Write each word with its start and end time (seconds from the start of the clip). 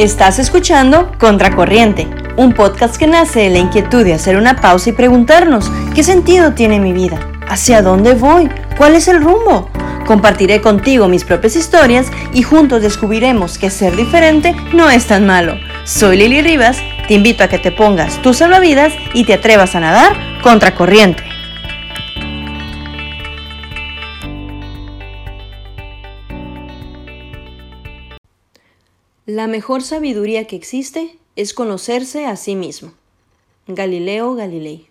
Estás 0.00 0.38
escuchando 0.38 1.12
Contracorriente, 1.18 2.08
un 2.38 2.54
podcast 2.54 2.96
que 2.96 3.06
nace 3.06 3.40
de 3.40 3.50
la 3.50 3.58
inquietud 3.58 4.02
de 4.02 4.14
hacer 4.14 4.38
una 4.38 4.56
pausa 4.56 4.88
y 4.88 4.92
preguntarnos 4.94 5.70
qué 5.94 6.02
sentido 6.02 6.54
tiene 6.54 6.80
mi 6.80 6.94
vida, 6.94 7.20
hacia 7.46 7.82
dónde 7.82 8.14
voy, 8.14 8.48
cuál 8.78 8.94
es 8.94 9.08
el 9.08 9.22
rumbo. 9.22 9.68
Compartiré 10.06 10.62
contigo 10.62 11.06
mis 11.06 11.24
propias 11.24 11.54
historias 11.54 12.10
y 12.32 12.42
juntos 12.42 12.80
descubriremos 12.80 13.58
que 13.58 13.68
ser 13.68 13.94
diferente 13.94 14.56
no 14.72 14.88
es 14.88 15.06
tan 15.06 15.26
malo. 15.26 15.56
Soy 15.84 16.16
Lili 16.16 16.40
Rivas, 16.40 16.78
te 17.06 17.12
invito 17.12 17.44
a 17.44 17.48
que 17.48 17.58
te 17.58 17.70
pongas 17.70 18.22
tus 18.22 18.38
salvavidas 18.38 18.94
y 19.12 19.24
te 19.24 19.34
atrevas 19.34 19.74
a 19.74 19.80
nadar 19.80 20.16
contracorriente. 20.42 21.29
La 29.32 29.46
mejor 29.46 29.82
sabiduría 29.82 30.48
que 30.48 30.56
existe 30.56 31.16
es 31.36 31.54
conocerse 31.54 32.26
a 32.26 32.34
sí 32.34 32.56
mismo. 32.56 32.94
Galileo 33.68 34.34
Galilei. 34.34 34.88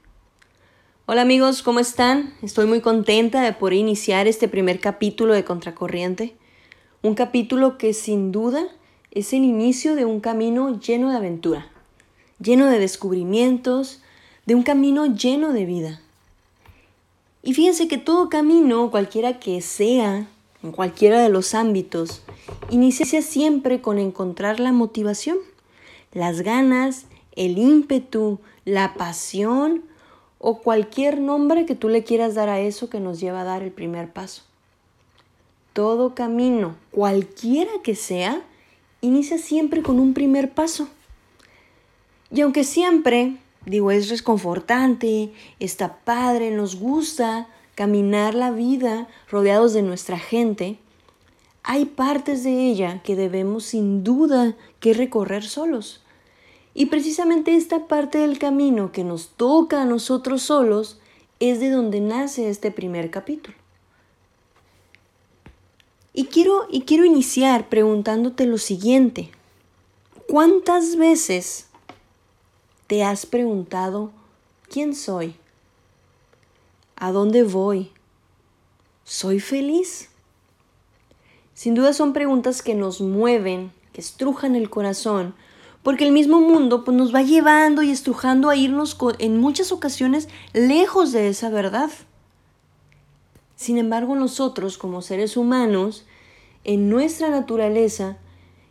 Hola 1.07 1.23
amigos, 1.23 1.61
¿cómo 1.61 1.81
están? 1.81 2.33
Estoy 2.41 2.65
muy 2.65 2.79
contenta 2.79 3.41
de 3.41 3.51
poder 3.51 3.73
iniciar 3.73 4.27
este 4.27 4.47
primer 4.47 4.79
capítulo 4.79 5.33
de 5.33 5.43
Contracorriente. 5.43 6.37
Un 7.01 7.15
capítulo 7.15 7.77
que 7.77 7.93
sin 7.93 8.31
duda 8.31 8.65
es 9.11 9.33
el 9.33 9.43
inicio 9.43 9.95
de 9.95 10.05
un 10.05 10.21
camino 10.21 10.79
lleno 10.79 11.09
de 11.09 11.17
aventura, 11.17 11.67
lleno 12.39 12.67
de 12.67 12.79
descubrimientos, 12.79 14.01
de 14.45 14.55
un 14.55 14.63
camino 14.63 15.05
lleno 15.17 15.51
de 15.51 15.65
vida. 15.65 16.01
Y 17.43 17.55
fíjense 17.55 17.89
que 17.89 17.97
todo 17.97 18.29
camino, 18.29 18.89
cualquiera 18.89 19.37
que 19.37 19.59
sea, 19.59 20.29
en 20.63 20.71
cualquiera 20.71 21.21
de 21.21 21.29
los 21.29 21.55
ámbitos, 21.55 22.21
inicia 22.69 23.21
siempre 23.21 23.81
con 23.81 23.99
encontrar 23.99 24.59
la 24.59 24.71
motivación, 24.71 25.37
las 26.11 26.41
ganas, 26.41 27.05
el 27.35 27.57
ímpetu, 27.57 28.39
la 28.65 28.93
pasión 28.95 29.83
o 30.37 30.59
cualquier 30.59 31.19
nombre 31.19 31.65
que 31.65 31.75
tú 31.75 31.89
le 31.89 32.03
quieras 32.03 32.35
dar 32.35 32.49
a 32.49 32.59
eso 32.59 32.89
que 32.89 32.99
nos 32.99 33.19
lleva 33.19 33.41
a 33.41 33.45
dar 33.45 33.63
el 33.63 33.71
primer 33.71 34.11
paso. 34.11 34.43
Todo 35.73 36.15
camino, 36.15 36.75
cualquiera 36.91 37.71
que 37.83 37.95
sea, 37.95 38.41
inicia 39.01 39.37
siempre 39.37 39.81
con 39.81 39.99
un 39.99 40.13
primer 40.13 40.51
paso. 40.51 40.89
Y 42.31 42.41
aunque 42.41 42.63
siempre, 42.63 43.37
digo, 43.65 43.91
es 43.91 44.09
reconfortante, 44.09 45.31
está 45.59 45.97
padre, 45.99 46.51
nos 46.51 46.75
gusta, 46.75 47.47
caminar 47.79 48.35
la 48.35 48.51
vida 48.51 49.07
rodeados 49.29 49.71
de 49.71 49.83
nuestra 49.83 50.19
gente, 50.19 50.77
hay 51.63 51.85
partes 51.85 52.43
de 52.43 52.67
ella 52.67 53.01
que 53.03 53.15
debemos 53.15 53.63
sin 53.63 54.03
duda 54.03 54.57
que 54.81 54.93
recorrer 54.93 55.45
solos. 55.45 56.01
Y 56.73 56.87
precisamente 56.87 57.55
esta 57.55 57.87
parte 57.87 58.17
del 58.17 58.37
camino 58.37 58.91
que 58.91 59.05
nos 59.05 59.29
toca 59.29 59.81
a 59.81 59.85
nosotros 59.85 60.41
solos 60.41 60.99
es 61.39 61.61
de 61.61 61.69
donde 61.69 62.01
nace 62.01 62.49
este 62.49 62.69
primer 62.69 63.11
capítulo. 63.11 63.55
Y 66.13 66.25
quiero, 66.25 66.67
y 66.69 66.81
quiero 66.81 67.05
iniciar 67.05 67.69
preguntándote 67.69 68.45
lo 68.45 68.57
siguiente. 68.57 69.31
¿Cuántas 70.27 70.97
veces 70.97 71.67
te 72.87 73.05
has 73.05 73.25
preguntado 73.25 74.11
quién 74.67 74.93
soy? 74.93 75.35
¿A 77.01 77.13
dónde 77.13 77.43
voy? 77.43 77.91
¿Soy 79.05 79.39
feliz? 79.39 80.09
Sin 81.53 81.73
duda 81.73 81.93
son 81.93 82.11
preguntas 82.11 82.61
que 82.61 82.75
nos 82.75 82.99
mueven, 82.99 83.71
que 83.93 84.01
estrujan 84.01 84.53
el 84.53 84.69
corazón, 84.69 85.33
porque 85.81 86.03
el 86.03 86.11
mismo 86.11 86.41
mundo 86.41 86.83
pues, 86.83 86.97
nos 86.97 87.15
va 87.15 87.21
llevando 87.21 87.83
y 87.83 87.89
estrujando 87.89 88.49
a 88.49 88.57
irnos 88.57 88.97
en 89.19 89.39
muchas 89.39 89.71
ocasiones 89.71 90.27
lejos 90.51 91.13
de 91.13 91.29
esa 91.29 91.49
verdad. 91.49 91.89
Sin 93.55 93.77
embargo, 93.77 94.17
nosotros 94.17 94.77
como 94.77 95.01
seres 95.01 95.37
humanos, 95.37 96.05
en 96.65 96.89
nuestra 96.89 97.29
naturaleza, 97.29 98.17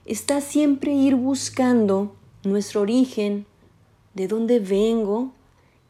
está 0.05 0.43
siempre 0.43 0.93
ir 0.93 1.15
buscando 1.15 2.15
nuestro 2.45 2.83
origen, 2.83 3.47
de 4.13 4.29
dónde 4.29 4.59
vengo 4.59 5.33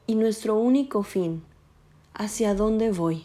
y 0.06 0.14
nuestro 0.14 0.54
único 0.54 1.02
fin 1.02 1.42
hacia 2.18 2.54
dónde 2.54 2.90
voy. 2.90 3.24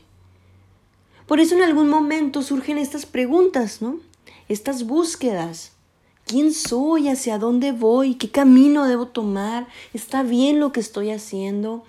Por 1.28 1.40
eso 1.40 1.56
en 1.56 1.64
algún 1.64 1.90
momento 1.90 2.42
surgen 2.42 2.78
estas 2.78 3.06
preguntas, 3.06 3.82
¿no? 3.82 4.00
Estas 4.48 4.86
búsquedas. 4.86 5.74
¿Quién 6.26 6.54
soy? 6.54 7.10
¿Hacia 7.10 7.38
dónde 7.38 7.72
voy? 7.72 8.16
¿Qué 8.16 8.30
camino 8.30 8.88
debo 8.88 9.08
tomar? 9.08 9.68
¿Está 9.94 10.24
bien 10.24 10.60
lo 10.60 10.72
que 10.72 10.80
estoy 10.80 11.12
haciendo? 11.12 11.84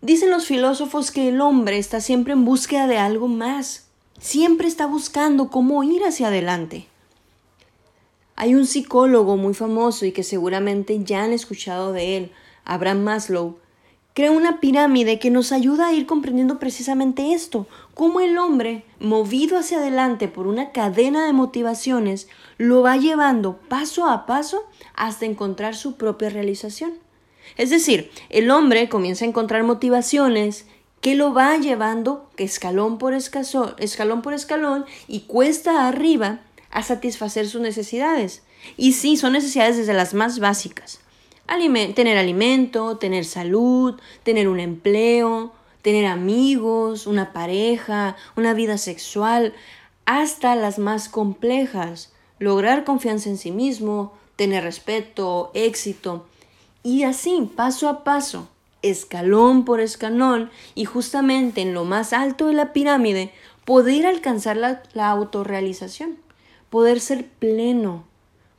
Dicen 0.00 0.30
los 0.30 0.46
filósofos 0.46 1.10
que 1.10 1.28
el 1.28 1.40
hombre 1.40 1.78
está 1.78 2.00
siempre 2.00 2.32
en 2.32 2.44
búsqueda 2.44 2.86
de 2.86 2.98
algo 2.98 3.28
más. 3.28 3.86
Siempre 4.18 4.66
está 4.66 4.86
buscando 4.86 5.50
cómo 5.50 5.84
ir 5.84 6.02
hacia 6.04 6.28
adelante. 6.28 6.86
Hay 8.34 8.54
un 8.54 8.66
psicólogo 8.66 9.36
muy 9.36 9.54
famoso 9.54 10.04
y 10.04 10.12
que 10.12 10.22
seguramente 10.22 11.02
ya 11.04 11.24
han 11.24 11.32
escuchado 11.32 11.92
de 11.92 12.16
él, 12.16 12.32
Abraham 12.64 13.02
Maslow, 13.02 13.58
crea 14.16 14.30
una 14.30 14.60
pirámide 14.60 15.18
que 15.18 15.30
nos 15.30 15.52
ayuda 15.52 15.88
a 15.88 15.92
ir 15.92 16.06
comprendiendo 16.06 16.58
precisamente 16.58 17.34
esto, 17.34 17.66
cómo 17.92 18.20
el 18.20 18.38
hombre, 18.38 18.82
movido 18.98 19.58
hacia 19.58 19.76
adelante 19.76 20.26
por 20.26 20.46
una 20.46 20.72
cadena 20.72 21.26
de 21.26 21.34
motivaciones, 21.34 22.26
lo 22.56 22.80
va 22.80 22.96
llevando 22.96 23.58
paso 23.68 24.08
a 24.08 24.24
paso 24.24 24.64
hasta 24.94 25.26
encontrar 25.26 25.76
su 25.76 25.96
propia 25.96 26.30
realización. 26.30 26.94
Es 27.58 27.68
decir, 27.68 28.10
el 28.30 28.50
hombre 28.50 28.88
comienza 28.88 29.26
a 29.26 29.28
encontrar 29.28 29.64
motivaciones 29.64 30.64
que 31.02 31.14
lo 31.14 31.34
va 31.34 31.54
llevando 31.58 32.30
escalón 32.38 32.96
por 32.96 33.12
escalón, 33.12 33.74
escalón 33.76 34.22
por 34.22 34.32
escalón 34.32 34.86
y 35.08 35.26
cuesta 35.26 35.86
arriba 35.86 36.40
a 36.70 36.82
satisfacer 36.82 37.46
sus 37.46 37.60
necesidades. 37.60 38.44
Y 38.78 38.94
sí, 38.94 39.18
son 39.18 39.34
necesidades 39.34 39.76
desde 39.76 39.92
las 39.92 40.14
más 40.14 40.38
básicas 40.38 41.00
tener 41.46 42.18
alimento, 42.18 42.96
tener 42.98 43.24
salud, 43.24 44.00
tener 44.22 44.48
un 44.48 44.60
empleo, 44.60 45.52
tener 45.82 46.06
amigos, 46.06 47.06
una 47.06 47.32
pareja, 47.32 48.16
una 48.36 48.54
vida 48.54 48.78
sexual, 48.78 49.54
hasta 50.04 50.56
las 50.56 50.78
más 50.78 51.08
complejas, 51.08 52.12
lograr 52.38 52.84
confianza 52.84 53.28
en 53.28 53.38
sí 53.38 53.50
mismo, 53.50 54.12
tener 54.34 54.64
respeto, 54.64 55.50
éxito, 55.54 56.26
y 56.82 57.04
así, 57.04 57.50
paso 57.54 57.88
a 57.88 58.04
paso, 58.04 58.48
escalón 58.82 59.64
por 59.64 59.80
escalón, 59.80 60.50
y 60.74 60.84
justamente 60.84 61.62
en 61.62 61.74
lo 61.74 61.84
más 61.84 62.12
alto 62.12 62.46
de 62.46 62.54
la 62.54 62.72
pirámide, 62.72 63.32
poder 63.64 64.06
alcanzar 64.06 64.56
la, 64.56 64.82
la 64.92 65.10
autorrealización, 65.10 66.18
poder 66.70 67.00
ser 67.00 67.26
pleno, 67.26 68.04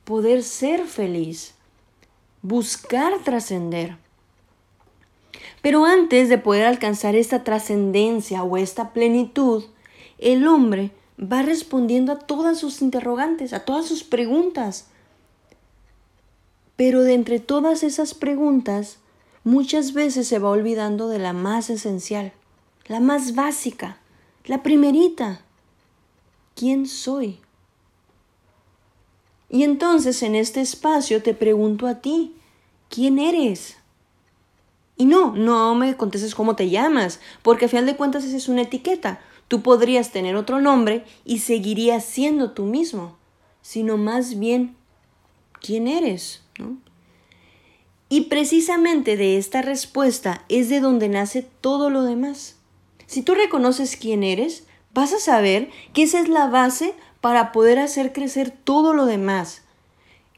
poder 0.04 0.42
ser 0.42 0.86
feliz 0.86 1.57
buscar 2.42 3.12
trascender. 3.24 3.96
Pero 5.62 5.84
antes 5.84 6.28
de 6.28 6.38
poder 6.38 6.64
alcanzar 6.66 7.16
esta 7.16 7.44
trascendencia 7.44 8.42
o 8.42 8.56
esta 8.56 8.92
plenitud, 8.92 9.64
el 10.18 10.46
hombre 10.46 10.92
va 11.20 11.42
respondiendo 11.42 12.12
a 12.12 12.18
todas 12.18 12.58
sus 12.58 12.80
interrogantes, 12.80 13.52
a 13.52 13.64
todas 13.64 13.86
sus 13.86 14.04
preguntas. 14.04 14.86
Pero 16.76 17.02
de 17.02 17.14
entre 17.14 17.40
todas 17.40 17.82
esas 17.82 18.14
preguntas, 18.14 18.98
muchas 19.42 19.92
veces 19.94 20.28
se 20.28 20.38
va 20.38 20.50
olvidando 20.50 21.08
de 21.08 21.18
la 21.18 21.32
más 21.32 21.70
esencial, 21.70 22.32
la 22.86 23.00
más 23.00 23.34
básica, 23.34 23.98
la 24.44 24.62
primerita. 24.62 25.40
¿Quién 26.54 26.86
soy? 26.86 27.40
Y 29.50 29.62
entonces 29.62 30.22
en 30.22 30.34
este 30.34 30.60
espacio 30.60 31.22
te 31.22 31.34
pregunto 31.34 31.86
a 31.86 32.00
ti, 32.00 32.34
¿quién 32.88 33.18
eres? 33.18 33.76
Y 34.96 35.06
no, 35.06 35.34
no 35.34 35.74
me 35.74 35.96
contestes 35.96 36.34
cómo 36.34 36.56
te 36.56 36.70
llamas, 36.70 37.20
porque 37.42 37.66
a 37.66 37.68
final 37.68 37.86
de 37.86 37.96
cuentas 37.96 38.24
esa 38.24 38.36
es 38.36 38.48
una 38.48 38.62
etiqueta. 38.62 39.20
Tú 39.46 39.62
podrías 39.62 40.10
tener 40.10 40.36
otro 40.36 40.60
nombre 40.60 41.04
y 41.24 41.38
seguirías 41.38 42.04
siendo 42.04 42.50
tú 42.50 42.64
mismo, 42.64 43.16
sino 43.62 43.96
más 43.96 44.38
bien, 44.38 44.76
¿quién 45.60 45.88
eres? 45.88 46.42
Y 48.10 48.22
precisamente 48.22 49.16
de 49.16 49.38
esta 49.38 49.62
respuesta 49.62 50.44
es 50.48 50.68
de 50.68 50.80
donde 50.80 51.08
nace 51.08 51.46
todo 51.60 51.90
lo 51.90 52.02
demás. 52.02 52.56
Si 53.06 53.22
tú 53.22 53.34
reconoces 53.34 53.96
quién 53.96 54.22
eres, 54.22 54.64
vas 54.92 55.12
a 55.12 55.18
saber 55.18 55.70
que 55.92 56.02
esa 56.02 56.20
es 56.20 56.28
la 56.28 56.48
base 56.48 56.94
para 57.20 57.52
poder 57.52 57.78
hacer 57.78 58.12
crecer 58.12 58.50
todo 58.50 58.94
lo 58.94 59.06
demás. 59.06 59.62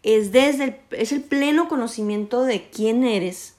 Es 0.02 0.32
desde 0.32 0.64
el, 0.64 0.76
es 0.92 1.12
el 1.12 1.22
pleno 1.22 1.68
conocimiento 1.68 2.42
de 2.42 2.68
quién 2.70 3.04
eres, 3.04 3.54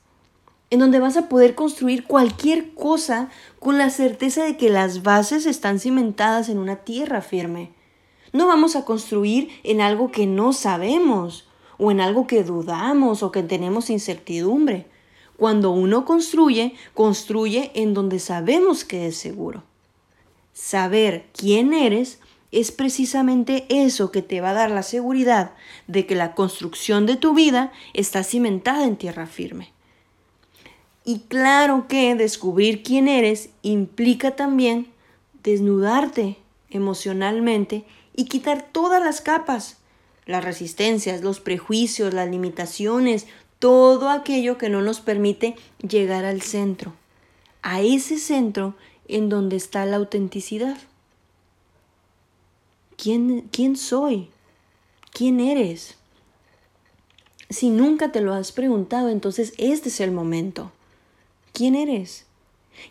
en 0.70 0.80
donde 0.80 1.00
vas 1.00 1.18
a 1.18 1.30
poder 1.30 1.54
construir 1.54 2.06
cualquier 2.06 2.74
cosa 2.74 3.30
con 3.60 3.78
la 3.78 3.90
certeza 3.90 4.44
de 4.44 4.58
que 4.58 4.70
las 4.70 5.04
bases 5.04 5.46
están 5.46 5.80
cimentadas 5.80 6.50
en 6.50 6.58
una 6.58 6.78
tierra 6.78 7.22
firme. 7.22 7.72
No 8.34 8.48
vamos 8.48 8.76
a 8.76 8.86
construir 8.86 9.50
en 9.64 9.82
algo 9.82 10.12
que 10.12 10.26
no 10.26 10.54
sabemos 10.54 11.48
o 11.78 11.92
en 11.92 12.00
algo 12.00 12.26
que 12.26 12.44
dudamos 12.44 13.24
o 13.24 13.32
que 13.32 13.44
tenemos 13.44 13.90
incertidumbre. 13.90 14.86
Cuando 15.36 15.72
uno 15.72 16.06
construye, 16.06 16.76
construye 16.94 17.72
en 17.74 17.94
donde 17.94 18.20
sabemos 18.20 18.86
que 18.86 19.08
es 19.08 19.18
seguro. 19.18 19.64
Saber 20.54 21.26
quién 21.34 21.74
eres 21.74 22.20
es 22.52 22.72
precisamente 22.72 23.66
eso 23.70 24.12
que 24.12 24.22
te 24.22 24.42
va 24.42 24.50
a 24.50 24.54
dar 24.54 24.72
la 24.72 24.84
seguridad 24.84 25.52
de 25.88 26.06
que 26.06 26.16
la 26.16 26.36
construcción 26.36 27.06
de 27.06 27.16
tu 27.16 27.34
vida 27.34 27.72
está 27.94 28.24
cimentada 28.24 28.86
en 28.86 28.98
tierra 28.98 29.26
firme. 29.26 29.72
Y 31.04 31.20
claro 31.22 31.88
que 31.88 32.14
descubrir 32.16 32.84
quién 32.84 33.08
eres 33.08 33.50
implica 33.62 34.36
también 34.36 34.88
desnudarte 35.44 36.38
emocionalmente 36.70 37.86
y 38.16 38.26
quitar 38.26 38.68
todas 38.72 39.04
las 39.04 39.22
capas, 39.22 39.78
las 40.26 40.44
resistencias, 40.44 41.22
los 41.22 41.40
prejuicios, 41.40 42.14
las 42.14 42.30
limitaciones, 42.30 43.26
todo 43.60 44.10
aquello 44.10 44.58
que 44.58 44.70
no 44.70 44.82
nos 44.82 45.00
permite 45.00 45.56
llegar 45.88 46.26
al 46.26 46.42
centro, 46.42 46.94
a 47.62 47.82
ese 47.82 48.18
centro 48.18 48.76
en 49.08 49.30
donde 49.30 49.56
está 49.56 49.86
la 49.86 49.98
autenticidad. 49.98 50.78
¿Quién, 53.02 53.50
quién 53.52 53.78
soy? 53.78 54.30
¿Quién 55.12 55.40
eres? 55.40 55.96
Si 57.50 57.72
nunca 57.72 58.12
te 58.12 58.22
lo 58.22 58.32
has 58.32 58.52
preguntado, 58.52 59.10
entonces 59.10 59.56
este 59.58 59.90
es 59.90 60.00
el 60.02 60.12
momento. 60.12 60.72
¿Quién 61.52 61.74
eres? 61.74 62.28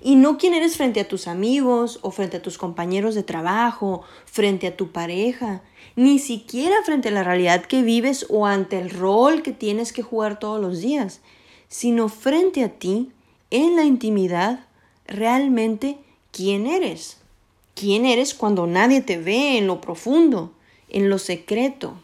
Y 0.01 0.17
no 0.17 0.37
quién 0.37 0.53
eres 0.53 0.77
frente 0.77 0.99
a 0.99 1.07
tus 1.07 1.29
amigos 1.29 2.01
o 2.03 2.11
frente 2.11 2.39
a 2.39 2.43
tus 2.43 2.59
compañeros 2.59 3.15
de 3.15 3.23
trabajo, 3.23 4.03
frente 4.25 4.67
a 4.67 4.77
tu 4.77 4.91
pareja, 4.91 5.63
ni 5.95 6.19
siquiera 6.19 6.75
frente 6.85 7.11
a 7.11 7.13
la 7.13 7.23
realidad 7.23 7.65
que 7.65 7.83
vives 7.83 8.27
o 8.31 8.47
ante 8.47 8.81
el 8.81 8.91
rol 8.91 9.43
que 9.43 9.53
tienes 9.53 9.93
que 9.93 10.03
jugar 10.03 10.41
todos 10.41 10.61
los 10.61 10.81
días, 10.81 11.21
sino 11.69 12.09
frente 12.09 12.65
a 12.65 12.69
ti, 12.81 13.13
en 13.51 13.77
la 13.77 13.85
intimidad, 13.85 14.67
realmente 15.07 15.99
quién 16.33 16.67
eres. 16.67 17.20
¿Quién 17.81 18.05
eres 18.05 18.35
cuando 18.35 18.67
nadie 18.67 19.01
te 19.01 19.17
ve 19.17 19.57
en 19.57 19.67
lo 19.67 19.81
profundo, 19.81 20.53
en 20.91 21.09
lo 21.09 21.19
secreto? 21.19 21.95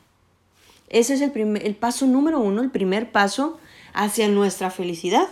Ese 0.88 1.12
es 1.12 1.20
el, 1.20 1.32
el 1.58 1.74
paso 1.74 2.06
número 2.06 2.40
uno, 2.40 2.62
el 2.62 2.70
primer 2.70 3.12
paso 3.12 3.58
hacia 3.92 4.26
nuestra 4.28 4.70
felicidad. 4.70 5.28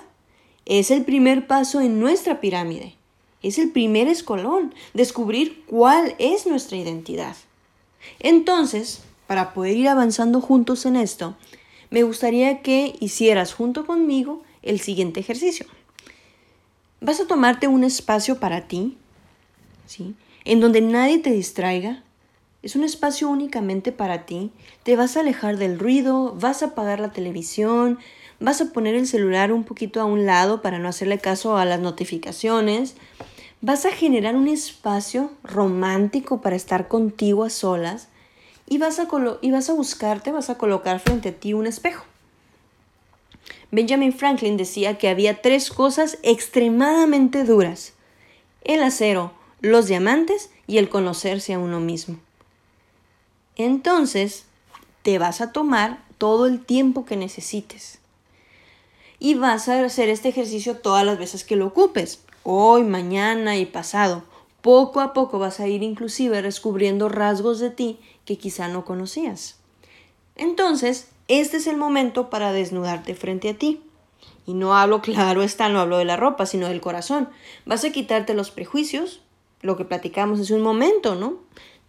Es 0.66 0.90
el 0.90 1.06
primer 1.06 1.46
paso 1.46 1.80
en 1.80 1.98
nuestra 1.98 2.42
pirámide. 2.42 2.94
Es 3.42 3.56
el 3.56 3.70
primer 3.70 4.06
escolón, 4.06 4.74
descubrir 4.92 5.64
cuál 5.64 6.14
es 6.18 6.46
nuestra 6.46 6.76
identidad. 6.76 7.36
Entonces, 8.20 9.00
para 9.26 9.54
poder 9.54 9.78
ir 9.78 9.88
avanzando 9.88 10.42
juntos 10.42 10.84
en 10.84 10.96
esto, 10.96 11.36
me 11.88 12.02
gustaría 12.02 12.60
que 12.60 12.96
hicieras 13.00 13.54
junto 13.54 13.86
conmigo 13.86 14.42
el 14.60 14.78
siguiente 14.78 15.20
ejercicio. 15.20 15.64
Vas 17.00 17.18
a 17.20 17.26
tomarte 17.26 17.66
un 17.66 17.82
espacio 17.82 18.38
para 18.38 18.68
ti, 18.68 18.98
¿sí? 19.86 20.14
En 20.44 20.60
donde 20.60 20.80
nadie 20.80 21.18
te 21.18 21.30
distraiga. 21.30 22.02
Es 22.62 22.76
un 22.76 22.84
espacio 22.84 23.28
únicamente 23.28 23.92
para 23.92 24.26
ti. 24.26 24.50
Te 24.82 24.96
vas 24.96 25.16
a 25.16 25.20
alejar 25.20 25.56
del 25.56 25.78
ruido, 25.78 26.34
vas 26.38 26.62
a 26.62 26.66
apagar 26.66 27.00
la 27.00 27.12
televisión, 27.12 27.98
vas 28.40 28.60
a 28.60 28.72
poner 28.72 28.94
el 28.94 29.06
celular 29.06 29.52
un 29.52 29.64
poquito 29.64 30.00
a 30.00 30.04
un 30.04 30.26
lado 30.26 30.62
para 30.62 30.78
no 30.78 30.88
hacerle 30.88 31.18
caso 31.18 31.56
a 31.56 31.64
las 31.64 31.80
notificaciones, 31.80 32.96
vas 33.60 33.86
a 33.86 33.90
generar 33.90 34.36
un 34.36 34.48
espacio 34.48 35.30
romántico 35.42 36.40
para 36.40 36.56
estar 36.56 36.88
contigo 36.88 37.44
a 37.44 37.50
solas 37.50 38.08
y 38.66 38.78
vas 38.78 38.98
a, 38.98 39.08
y 39.40 39.50
vas 39.50 39.70
a 39.70 39.74
buscarte, 39.74 40.32
vas 40.32 40.50
a 40.50 40.58
colocar 40.58 41.00
frente 41.00 41.30
a 41.30 41.32
ti 41.32 41.54
un 41.54 41.66
espejo. 41.66 42.04
Benjamin 43.70 44.12
Franklin 44.12 44.56
decía 44.56 44.98
que 44.98 45.08
había 45.08 45.42
tres 45.42 45.70
cosas 45.70 46.18
extremadamente 46.22 47.44
duras. 47.44 47.94
El 48.62 48.82
acero, 48.82 49.32
los 49.64 49.86
diamantes 49.86 50.50
y 50.66 50.78
el 50.78 50.88
conocerse 50.88 51.54
a 51.54 51.58
uno 51.58 51.80
mismo. 51.80 52.18
Entonces, 53.56 54.44
te 55.02 55.18
vas 55.18 55.40
a 55.40 55.52
tomar 55.52 56.02
todo 56.18 56.46
el 56.46 56.64
tiempo 56.64 57.04
que 57.04 57.16
necesites 57.16 57.98
y 59.18 59.34
vas 59.34 59.68
a 59.68 59.82
hacer 59.82 60.10
este 60.10 60.28
ejercicio 60.28 60.76
todas 60.76 61.04
las 61.04 61.18
veces 61.18 61.44
que 61.44 61.56
lo 61.56 61.66
ocupes, 61.66 62.20
hoy, 62.42 62.84
mañana 62.84 63.56
y 63.56 63.64
pasado. 63.64 64.22
Poco 64.60 65.00
a 65.00 65.12
poco 65.14 65.38
vas 65.38 65.60
a 65.60 65.66
ir 65.66 65.82
inclusive 65.82 66.42
descubriendo 66.42 67.08
rasgos 67.08 67.58
de 67.58 67.70
ti 67.70 67.98
que 68.26 68.36
quizá 68.36 68.68
no 68.68 68.84
conocías. 68.84 69.56
Entonces, 70.36 71.08
este 71.28 71.56
es 71.56 71.66
el 71.66 71.78
momento 71.78 72.28
para 72.28 72.52
desnudarte 72.52 73.14
frente 73.14 73.48
a 73.48 73.54
ti. 73.54 73.80
Y 74.46 74.52
no 74.52 74.76
hablo, 74.76 75.00
claro 75.02 75.42
está, 75.42 75.70
no 75.70 75.80
hablo 75.80 75.96
de 75.96 76.04
la 76.04 76.18
ropa, 76.18 76.44
sino 76.44 76.68
del 76.68 76.82
corazón. 76.82 77.30
Vas 77.64 77.82
a 77.84 77.92
quitarte 77.92 78.34
los 78.34 78.50
prejuicios, 78.50 79.20
lo 79.64 79.78
que 79.78 79.86
platicamos 79.86 80.38
hace 80.38 80.54
un 80.54 80.62
momento, 80.62 81.14
¿no? 81.14 81.38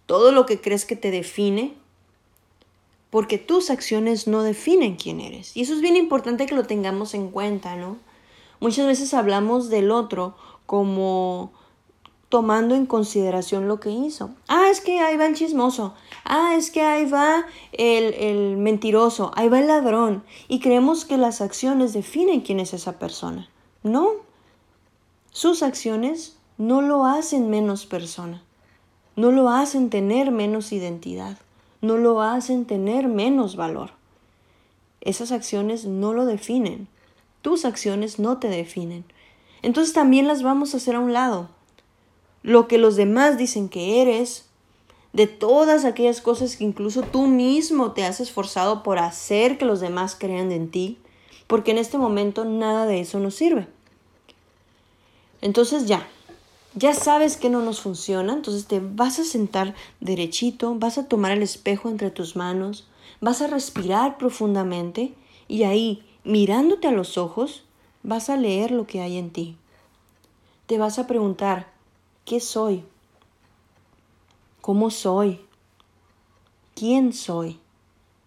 Todo 0.06 0.32
lo 0.32 0.46
que 0.46 0.62
crees 0.62 0.86
que 0.86 0.96
te 0.96 1.10
define, 1.10 1.74
porque 3.10 3.36
tus 3.36 3.68
acciones 3.68 4.26
no 4.26 4.42
definen 4.42 4.96
quién 4.96 5.20
eres. 5.20 5.54
Y 5.54 5.60
eso 5.60 5.74
es 5.74 5.82
bien 5.82 5.94
importante 5.94 6.46
que 6.46 6.54
lo 6.54 6.64
tengamos 6.64 7.12
en 7.12 7.30
cuenta, 7.30 7.76
¿no? 7.76 7.98
Muchas 8.60 8.86
veces 8.86 9.12
hablamos 9.12 9.68
del 9.68 9.90
otro 9.90 10.34
como 10.64 11.52
tomando 12.30 12.74
en 12.74 12.86
consideración 12.86 13.68
lo 13.68 13.78
que 13.78 13.90
hizo. 13.90 14.30
Ah, 14.48 14.68
es 14.70 14.80
que 14.80 15.00
ahí 15.00 15.18
va 15.18 15.26
el 15.26 15.34
chismoso. 15.34 15.92
Ah, 16.24 16.54
es 16.56 16.70
que 16.70 16.80
ahí 16.80 17.04
va 17.04 17.44
el, 17.72 18.14
el 18.14 18.56
mentiroso. 18.56 19.32
Ahí 19.34 19.50
va 19.50 19.60
el 19.60 19.66
ladrón. 19.66 20.24
Y 20.48 20.60
creemos 20.60 21.04
que 21.04 21.18
las 21.18 21.42
acciones 21.42 21.92
definen 21.92 22.40
quién 22.40 22.58
es 22.58 22.72
esa 22.72 22.98
persona. 22.98 23.50
No. 23.82 24.12
Sus 25.30 25.62
acciones 25.62 26.35
no 26.58 26.82
lo 26.82 27.04
hacen 27.04 27.50
menos 27.50 27.86
persona. 27.86 28.42
No 29.14 29.32
lo 29.32 29.48
hacen 29.48 29.90
tener 29.90 30.30
menos 30.30 30.72
identidad 30.72 31.38
no 31.80 31.96
lo 31.96 32.20
hacen 32.20 32.64
tener 32.64 33.08
menos 33.08 33.56
valor. 33.56 33.90
Esas 35.00 35.32
acciones 35.32 35.84
no 35.84 36.12
lo 36.12 36.26
definen. 36.26 36.88
Tus 37.42 37.64
acciones 37.64 38.18
no 38.18 38.38
te 38.38 38.48
definen. 38.48 39.04
Entonces 39.62 39.94
también 39.94 40.26
las 40.26 40.42
vamos 40.42 40.74
a 40.74 40.78
hacer 40.78 40.96
a 40.96 41.00
un 41.00 41.12
lado. 41.12 41.48
Lo 42.42 42.68
que 42.68 42.78
los 42.78 42.96
demás 42.96 43.38
dicen 43.38 43.68
que 43.68 44.02
eres, 44.02 44.46
de 45.12 45.26
todas 45.26 45.84
aquellas 45.84 46.20
cosas 46.20 46.56
que 46.56 46.64
incluso 46.64 47.02
tú 47.02 47.26
mismo 47.26 47.92
te 47.92 48.04
has 48.04 48.20
esforzado 48.20 48.82
por 48.82 48.98
hacer 48.98 49.58
que 49.58 49.64
los 49.64 49.80
demás 49.80 50.16
crean 50.18 50.52
en 50.52 50.70
ti, 50.70 50.98
porque 51.46 51.70
en 51.70 51.78
este 51.78 51.98
momento 51.98 52.44
nada 52.44 52.86
de 52.86 53.00
eso 53.00 53.18
nos 53.18 53.34
sirve. 53.34 53.66
Entonces 55.40 55.86
ya, 55.86 56.06
ya 56.76 56.92
sabes 56.92 57.38
que 57.38 57.48
no 57.48 57.62
nos 57.62 57.80
funciona, 57.80 58.34
entonces 58.34 58.66
te 58.66 58.80
vas 58.80 59.18
a 59.18 59.24
sentar 59.24 59.74
derechito, 60.00 60.74
vas 60.74 60.98
a 60.98 61.08
tomar 61.08 61.32
el 61.32 61.42
espejo 61.42 61.88
entre 61.88 62.10
tus 62.10 62.36
manos, 62.36 62.86
vas 63.22 63.40
a 63.40 63.46
respirar 63.46 64.18
profundamente 64.18 65.14
y 65.48 65.62
ahí, 65.62 66.04
mirándote 66.22 66.86
a 66.86 66.92
los 66.92 67.16
ojos, 67.16 67.64
vas 68.02 68.28
a 68.28 68.36
leer 68.36 68.72
lo 68.72 68.86
que 68.86 69.00
hay 69.00 69.16
en 69.16 69.30
ti. 69.30 69.56
Te 70.66 70.76
vas 70.76 70.98
a 70.98 71.06
preguntar, 71.06 71.72
¿qué 72.26 72.40
soy? 72.40 72.84
¿Cómo 74.60 74.90
soy? 74.90 75.40
¿Quién 76.74 77.14
soy? 77.14 77.58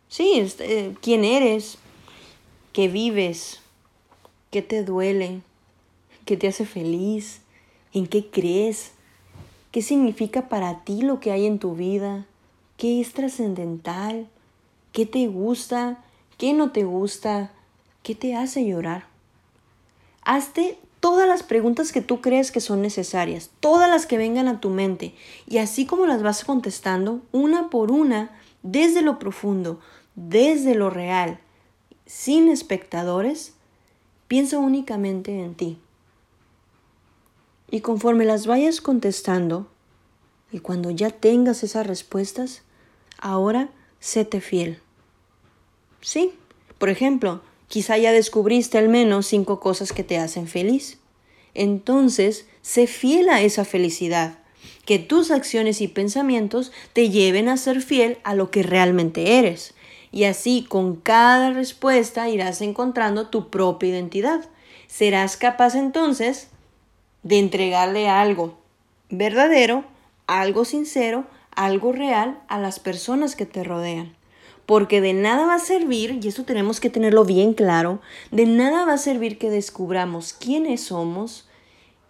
Sí, 0.08 0.40
este, 0.40 0.96
¿quién 1.02 1.24
eres? 1.24 1.78
¿Qué 2.74 2.88
vives? 2.88 3.60
¿Qué 4.50 4.64
te 4.64 4.84
duele? 4.84 5.42
¿Qué 6.26 6.36
te 6.36 6.48
hace 6.48 6.66
feliz? 6.66 7.42
¿En 7.94 8.08
qué 8.08 8.30
crees? 8.30 8.92
¿Qué 9.72 9.82
significa 9.82 10.50
para 10.50 10.84
ti 10.84 11.02
lo 11.02 11.20
que 11.20 11.32
hay 11.32 11.46
en 11.46 11.60
tu 11.60 11.76
vida? 11.76 12.26
¿Qué 12.78 13.02
es 13.02 13.14
trascendental? 13.14 14.28
¿Qué 14.92 15.06
te 15.06 15.28
gusta? 15.28 16.04
¿Qué 16.38 16.54
no 16.54 16.72
te 16.72 16.84
gusta? 16.84 17.52
¿Qué 18.04 18.16
te 18.16 18.36
hace 18.36 18.66
llorar? 18.66 19.06
Hazte 20.24 20.78
todas 21.00 21.28
las 21.28 21.44
preguntas 21.44 21.92
que 21.92 22.02
tú 22.02 22.22
crees 22.22 22.52
que 22.52 22.62
son 22.62 22.82
necesarias, 22.82 23.50
todas 23.60 23.90
las 23.90 24.06
que 24.06 24.18
vengan 24.18 24.48
a 24.48 24.60
tu 24.60 24.70
mente, 24.70 25.14
y 25.48 25.58
así 25.58 25.86
como 25.86 26.06
las 26.06 26.22
vas 26.22 26.44
contestando, 26.44 27.22
una 27.32 27.70
por 27.70 27.92
una, 27.92 28.32
desde 28.64 29.02
lo 29.02 29.18
profundo, 29.20 29.80
desde 30.16 30.76
lo 30.76 30.90
real, 30.90 31.40
sin 32.06 32.50
espectadores, 32.50 33.54
piensa 34.28 34.60
únicamente 34.60 35.40
en 35.42 35.56
ti. 35.56 35.78
Y 37.72 37.82
conforme 37.82 38.26
las 38.26 38.48
vayas 38.48 38.82
contestando, 38.82 39.68
y 40.52 40.60
cuando 40.60 40.90
ya 40.90 41.12
tengas 41.12 41.64
esas 41.64 41.86
respuestas, 41.86 42.64
ahora 43.20 43.70
séte 44.00 44.42
fiel. 44.42 44.80
Sí, 46.02 46.34
por 46.78 46.90
ejemplo, 46.90 47.42
quizá 47.68 47.98
ya 47.98 48.12
descubriste 48.12 48.78
al 48.78 48.90
menos 48.90 49.28
cinco 49.28 49.60
cosas 49.60 49.94
que 49.94 50.04
te 50.04 50.18
hacen 50.18 50.48
feliz. 50.48 50.98
Entonces, 51.54 52.48
sé 52.62 52.88
fiel 52.88 53.30
a 53.30 53.42
esa 53.42 53.66
felicidad. 53.66 54.40
que 54.86 54.98
tus 54.98 55.30
acciones 55.30 55.82
y 55.82 55.88
pensamientos 55.88 56.72
te 56.94 57.12
lleven 57.12 57.48
a 57.48 57.58
ser 57.58 57.82
fiel 57.82 58.18
a 58.24 58.34
lo 58.34 58.50
que 58.50 58.64
realmente 58.64 59.38
eres. 59.38 59.76
Y 60.12 60.24
así 60.24 60.66
con 60.68 60.96
cada 60.96 61.52
respuesta 61.52 62.28
irás 62.28 62.62
encontrando 62.62 63.28
tu 63.28 63.52
propia 63.52 63.90
identidad. 63.90 64.50
Serás 64.88 65.38
capaz 65.38 65.76
entonces 65.76 66.48
de 67.24 67.40
entregarle 67.40 68.10
algo 68.10 68.58
verdadero, 69.10 69.84
algo 70.28 70.66
sincero, 70.66 71.26
algo 71.56 71.92
real 71.92 72.40
a 72.48 72.60
las 72.60 72.80
personas 72.80 73.36
que 73.36 73.46
te 73.46 73.64
rodean. 73.64 74.16
Porque 74.66 75.02
de 75.02 75.14
nada 75.14 75.48
va 75.48 75.56
a 75.56 75.60
servir, 75.60 76.20
y 76.22 76.28
eso 76.28 76.44
tenemos 76.44 76.80
que 76.80 76.92
tenerlo 76.92 77.26
bien 77.26 77.54
claro, 77.54 78.02
de 78.32 78.46
nada 78.46 78.86
va 78.86 78.94
a 78.94 78.98
servir 78.98 79.38
que 79.38 79.50
descubramos 79.50 80.34
quiénes 80.34 80.82
somos 80.82 81.50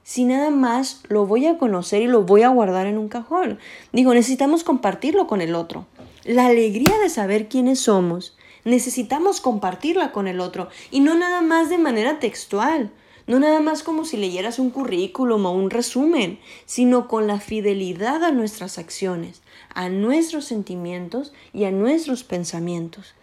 si 0.03 0.25
nada 0.25 0.49
más 0.49 1.03
lo 1.07 1.27
voy 1.27 1.45
a 1.45 1.59
conocer 1.59 2.01
y 2.01 2.07
lo 2.07 2.23
voy 2.23 2.41
a 2.41 2.49
guardar 2.49 2.87
en 2.87 2.97
un 2.97 3.09
cajón. 3.09 3.59
Digo, 3.93 4.13
necesitamos 4.13 4.63
compartirlo 4.63 5.27
con 5.27 5.39
el 5.39 5.53
otro. 5.53 5.85
La 6.23 6.47
alegría 6.47 6.97
de 6.97 7.09
saber 7.09 7.47
quiénes 7.47 7.79
somos, 7.79 8.35
necesitamos 8.65 9.39
compartirla 9.39 10.11
con 10.11 10.27
el 10.27 10.39
otro 10.39 10.69
y 10.89 11.01
no 11.01 11.13
nada 11.13 11.41
más 11.41 11.69
de 11.69 11.77
manera 11.77 12.19
textual. 12.19 12.91
No 13.29 13.39
nada 13.39 13.59
más 13.59 13.83
como 13.83 14.05
si 14.05 14.17
leyeras 14.17 14.57
un 14.57 14.71
currículum 14.71 15.45
o 15.45 15.51
un 15.51 15.69
resumen, 15.69 16.39
sino 16.65 17.07
con 17.07 17.27
la 17.27 17.39
fidelidad 17.39 18.23
a 18.23 18.31
nuestras 18.31 18.79
acciones, 18.79 19.43
a 19.71 19.87
nuestros 19.87 20.45
sentimientos 20.45 21.31
y 21.53 21.65
a 21.65 21.71
nuestros 21.71 22.23
pensamientos, 22.23 23.13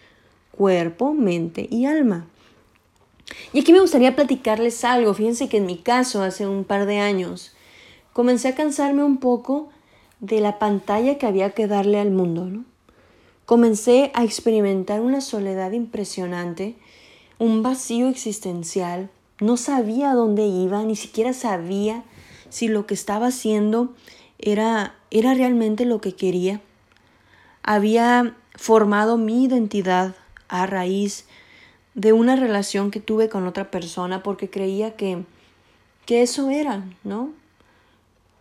cuerpo, 0.52 1.12
mente 1.12 1.66
y 1.72 1.86
alma. 1.86 2.28
Y 3.52 3.58
aquí 3.58 3.72
me 3.72 3.80
gustaría 3.80 4.14
platicarles 4.14 4.84
algo. 4.84 5.12
Fíjense 5.12 5.48
que 5.48 5.56
en 5.56 5.66
mi 5.66 5.76
caso, 5.76 6.22
hace 6.22 6.46
un 6.46 6.62
par 6.62 6.86
de 6.86 7.00
años, 7.00 7.56
comencé 8.12 8.46
a 8.46 8.54
cansarme 8.54 9.02
un 9.02 9.16
poco 9.16 9.70
de 10.20 10.38
la 10.38 10.60
pantalla 10.60 11.18
que 11.18 11.26
había 11.26 11.50
que 11.50 11.66
darle 11.66 11.98
al 11.98 12.12
mundo, 12.12 12.44
¿no? 12.44 12.64
Comencé 13.44 14.12
a 14.14 14.22
experimentar 14.22 15.00
una 15.00 15.20
soledad 15.20 15.72
impresionante, 15.72 16.76
un 17.40 17.64
vacío 17.64 18.08
existencial, 18.08 19.10
no 19.40 19.56
sabía 19.56 20.12
dónde 20.12 20.46
iba, 20.46 20.82
ni 20.82 20.96
siquiera 20.96 21.32
sabía 21.32 22.02
si 22.48 22.68
lo 22.68 22.86
que 22.86 22.94
estaba 22.94 23.28
haciendo 23.28 23.94
era, 24.38 24.94
era 25.10 25.34
realmente 25.34 25.84
lo 25.84 26.00
que 26.00 26.14
quería. 26.14 26.60
Había 27.62 28.34
formado 28.54 29.18
mi 29.18 29.44
identidad 29.44 30.14
a 30.48 30.66
raíz 30.66 31.26
de 31.94 32.12
una 32.12 32.36
relación 32.36 32.90
que 32.90 33.00
tuve 33.00 33.28
con 33.28 33.46
otra 33.46 33.70
persona 33.70 34.22
porque 34.22 34.50
creía 34.50 34.96
que, 34.96 35.24
que 36.04 36.22
eso 36.22 36.50
era, 36.50 36.84
¿no? 37.04 37.30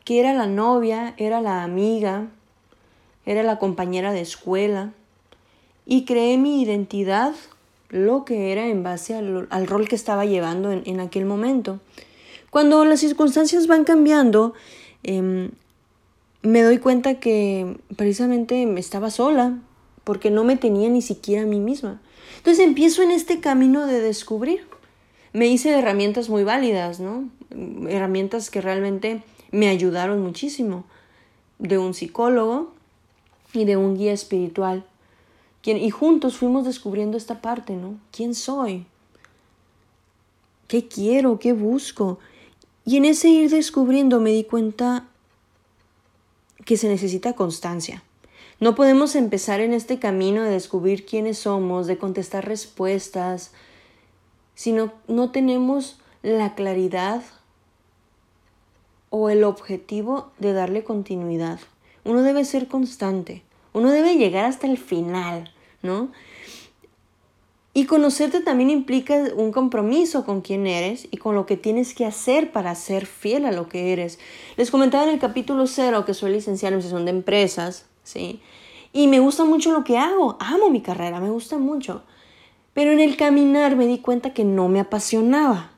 Que 0.03 0.19
era 0.19 0.33
la 0.33 0.45
novia, 0.45 1.13
era 1.17 1.41
la 1.41 1.63
amiga, 1.63 2.27
era 3.25 3.43
la 3.43 3.57
compañera 3.57 4.11
de 4.13 4.21
escuela. 4.21 4.91
Y 5.85 6.05
creé 6.05 6.37
mi 6.37 6.61
identidad 6.61 7.33
lo 7.95 8.25
que 8.25 8.51
era 8.51 8.67
en 8.67 8.83
base 8.83 9.15
al, 9.15 9.67
rol 9.67 9.87
que 9.87 9.95
estaba 9.95 10.25
llevando 10.25 10.69
en, 10.69 10.99
aquel 10.99 11.23
momento. 11.23 11.79
Cuando 12.49 12.83
las 12.83 12.99
circunstancias 12.99 13.67
van 13.67 13.85
cambiando, 13.85 14.53
em, 15.03 15.51
me 16.41 16.61
doy 16.61 16.79
cuenta 16.79 17.21
que 17.21 17.77
precisamente 17.95 18.61
estaba 18.77 19.09
sola, 19.09 19.59
porque 20.03 20.29
no 20.29 20.43
me 20.43 20.57
tenía 20.57 20.89
ni 20.89 21.01
siquiera 21.01 21.43
a 21.43 21.45
mí 21.45 21.61
misma. 21.61 22.01
Entonces 22.35 22.65
empiezo 22.65 23.01
en 23.01 23.11
este 23.11 23.39
camino 23.39 23.87
de 23.87 24.01
descubrir. 24.01 24.67
Me 25.31 25.47
hice 25.47 25.71
herramientas 25.71 26.27
muy 26.27 26.43
válidas, 26.43 26.99
¿no? 26.99 27.29
Herramientas 27.87 28.49
que 28.49 28.59
realmente 28.59 29.23
me 29.51 29.69
ayudaron 29.69 30.21
muchísimo. 30.21 30.83
De 31.59 31.77
un 31.77 31.93
psicólogo 31.93 32.73
y 33.53 33.63
de 33.63 33.77
un 33.77 33.95
guía 33.95 34.11
espiritual 34.11 34.85
y 35.65 35.89
juntos 35.89 36.37
fuimos 36.37 36.65
descubriendo 36.65 37.17
esta 37.17 37.41
parte, 37.41 37.75
¿no? 37.75 37.97
¿Quién 38.11 38.35
soy? 38.35 38.85
¿Qué 40.67 40.87
quiero? 40.87 41.39
¿Qué 41.39 41.53
busco? 41.53 42.19
Y 42.85 42.97
en 42.97 43.05
ese 43.05 43.29
ir 43.29 43.49
descubriendo 43.49 44.19
me 44.19 44.31
di 44.31 44.43
cuenta 44.43 45.07
que 46.65 46.77
se 46.77 46.87
necesita 46.87 47.33
constancia. 47.33 48.03
No 48.59 48.75
podemos 48.75 49.15
empezar 49.15 49.59
en 49.59 49.73
este 49.73 49.99
camino 49.99 50.43
de 50.43 50.51
descubrir 50.51 51.05
quiénes 51.05 51.39
somos, 51.39 51.87
de 51.87 51.97
contestar 51.97 52.47
respuestas, 52.47 53.51
si 54.53 54.71
no, 54.71 54.93
no 55.07 55.31
tenemos 55.31 55.99
la 56.23 56.55
claridad 56.55 57.21
o 59.09 59.29
el 59.29 59.43
objetivo 59.43 60.31
de 60.39 60.53
darle 60.53 60.83
continuidad. 60.83 61.59
Uno 62.03 62.21
debe 62.21 62.45
ser 62.45 62.67
constante, 62.67 63.43
uno 63.73 63.91
debe 63.91 64.15
llegar 64.15 64.45
hasta 64.45 64.67
el 64.67 64.77
final. 64.77 65.51
¿No? 65.85 66.11
Y 67.77 67.87
conocerte 67.87 68.39
también 68.39 68.69
implica 68.69 69.15
un 69.35 69.51
compromiso 69.51 70.25
con 70.25 70.39
quién 70.39 70.65
eres 70.65 71.09
y 71.11 71.17
con 71.17 71.35
lo 71.35 71.45
que 71.45 71.57
tienes 71.57 71.93
que 71.93 72.05
hacer 72.05 72.53
para 72.53 72.73
ser 72.73 73.05
fiel 73.05 73.45
a 73.45 73.51
lo 73.51 73.67
que 73.67 73.91
eres. 73.91 74.17
Les 74.55 74.71
comentaba 74.71 75.03
en 75.03 75.09
el 75.09 75.19
capítulo 75.19 75.67
cero 75.67 76.05
que 76.05 76.13
soy 76.13 76.31
licenciada 76.31 76.73
en 76.73 76.81
sesión 76.81 77.03
de 77.03 77.11
empresas, 77.11 77.85
¿sí? 78.03 78.39
Y 78.93 79.07
me 79.07 79.19
gusta 79.19 79.43
mucho 79.43 79.73
lo 79.73 79.83
que 79.83 79.97
hago, 79.97 80.37
amo 80.39 80.69
mi 80.69 80.79
carrera, 80.79 81.19
me 81.19 81.29
gusta 81.29 81.57
mucho. 81.57 82.03
Pero 82.73 82.93
en 82.93 83.01
el 83.01 83.17
caminar 83.17 83.75
me 83.75 83.87
di 83.87 83.97
cuenta 83.97 84.33
que 84.33 84.45
no 84.45 84.69
me 84.69 84.79
apasionaba, 84.79 85.71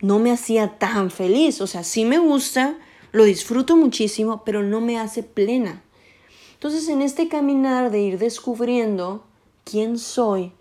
no 0.00 0.18
me 0.18 0.32
hacía 0.32 0.76
tan 0.78 1.12
feliz. 1.12 1.60
O 1.60 1.68
sea, 1.68 1.84
sí 1.84 2.04
me 2.04 2.18
gusta, 2.18 2.76
lo 3.12 3.22
disfruto 3.22 3.76
muchísimo, 3.76 4.42
pero 4.44 4.64
no 4.64 4.80
me 4.80 4.98
hace 4.98 5.22
plena. 5.22 5.84
Entonces 6.54 6.88
en 6.88 7.00
este 7.00 7.28
caminar 7.28 7.92
de 7.92 8.00
ir 8.00 8.18
descubriendo 8.18 9.24
quién 9.64 9.98
soy, 9.98 10.52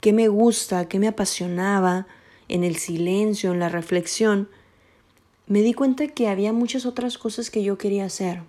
qué 0.00 0.12
me 0.12 0.28
gusta, 0.28 0.88
qué 0.88 0.98
me 0.98 1.08
apasionaba, 1.08 2.06
en 2.48 2.64
el 2.64 2.76
silencio, 2.76 3.52
en 3.52 3.60
la 3.60 3.68
reflexión, 3.68 4.48
me 5.46 5.60
di 5.60 5.74
cuenta 5.74 6.08
que 6.08 6.28
había 6.28 6.52
muchas 6.52 6.86
otras 6.86 7.18
cosas 7.18 7.50
que 7.50 7.62
yo 7.62 7.78
quería 7.78 8.04
hacer, 8.04 8.42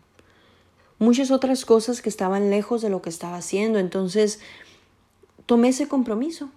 muchas 0.99 1.31
otras 1.31 1.65
cosas 1.65 2.01
que 2.01 2.09
estaban 2.09 2.49
lejos 2.49 2.81
de 2.81 2.89
lo 2.89 3.01
que 3.01 3.09
estaba 3.09 3.37
haciendo. 3.37 3.79
Entonces 3.79 4.39
tomé 5.45 5.69
ese 5.69 5.87
compromiso 5.87 6.49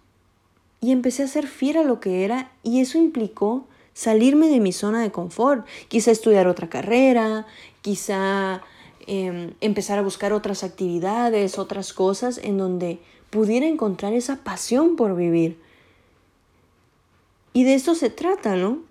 y 0.81 0.93
empecé 0.93 1.25
a 1.25 1.29
ser 1.29 1.47
fiel 1.47 1.77
a 1.79 1.83
lo 1.83 2.01
que 2.01 2.25
era 2.25 2.53
y 2.63 2.81
eso 2.81 2.99
implicó 2.99 3.67
salirme 3.95 4.49
de 4.49 4.61
mi 4.61 4.73
zona 4.73 5.03
de 5.03 5.11
confort, 5.11 5.67
quizá 5.89 6.13
estudiar 6.13 6.47
otra 6.47 6.69
carrera, 6.69 7.47
quizá 7.83 8.63
em, 9.09 9.55
empezar 9.61 9.99
a 9.99 10.03
buscar 10.03 10.33
otras 10.33 10.63
actividades, 10.63 11.59
otras 11.59 11.93
cosas 11.93 12.39
en 12.39 12.59
donde 12.59 13.01
pudiera 13.31 13.67
encontrar 13.67 14.13
esa 14.13 14.37
pasión 14.37 14.97
por 14.97 15.17
vivir. 15.17 15.59
Y 17.53 17.65
de 17.65 17.75
esto 17.75 17.95
se 17.95 18.11
trata, 18.11 18.57
¿no? 18.57 18.83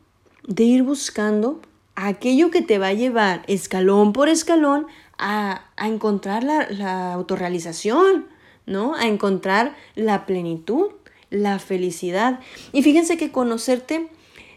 De 0.47 0.63
ir 0.63 0.83
buscando 0.83 1.61
aquello 1.95 2.51
que 2.51 2.61
te 2.61 2.77
va 2.77 2.87
a 2.87 2.93
llevar 2.93 3.43
escalón 3.47 4.13
por 4.13 4.29
escalón 4.29 4.87
a, 5.17 5.65
encontrar 5.77 6.43
la, 6.43 6.69
la 6.69 7.13
autorrealización, 7.13 8.27
¿no? 8.65 8.95
A 8.95 9.07
encontrar 9.07 9.75
la 9.95 10.25
plenitud, 10.25 10.91
la 11.29 11.59
felicidad. 11.59 12.39
Y 12.71 12.83
fíjense 12.83 13.17
que 13.17 13.31
conocerte, 13.31 14.09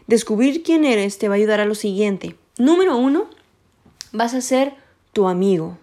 descubrir 0.07 0.63
quién 0.63 0.85
eres, 0.85 1.17
te 1.17 1.27
va 1.27 1.35
a 1.35 1.37
ayudar 1.37 1.59
a 1.59 1.65
lo 1.65 1.75
siguiente. 1.75 2.35
Número 2.57 2.97
uno, 2.97 3.27
vas 4.11 4.33
a 4.33 4.41
ser 4.41 4.73
tu 5.13 5.27
amigo. 5.27 5.77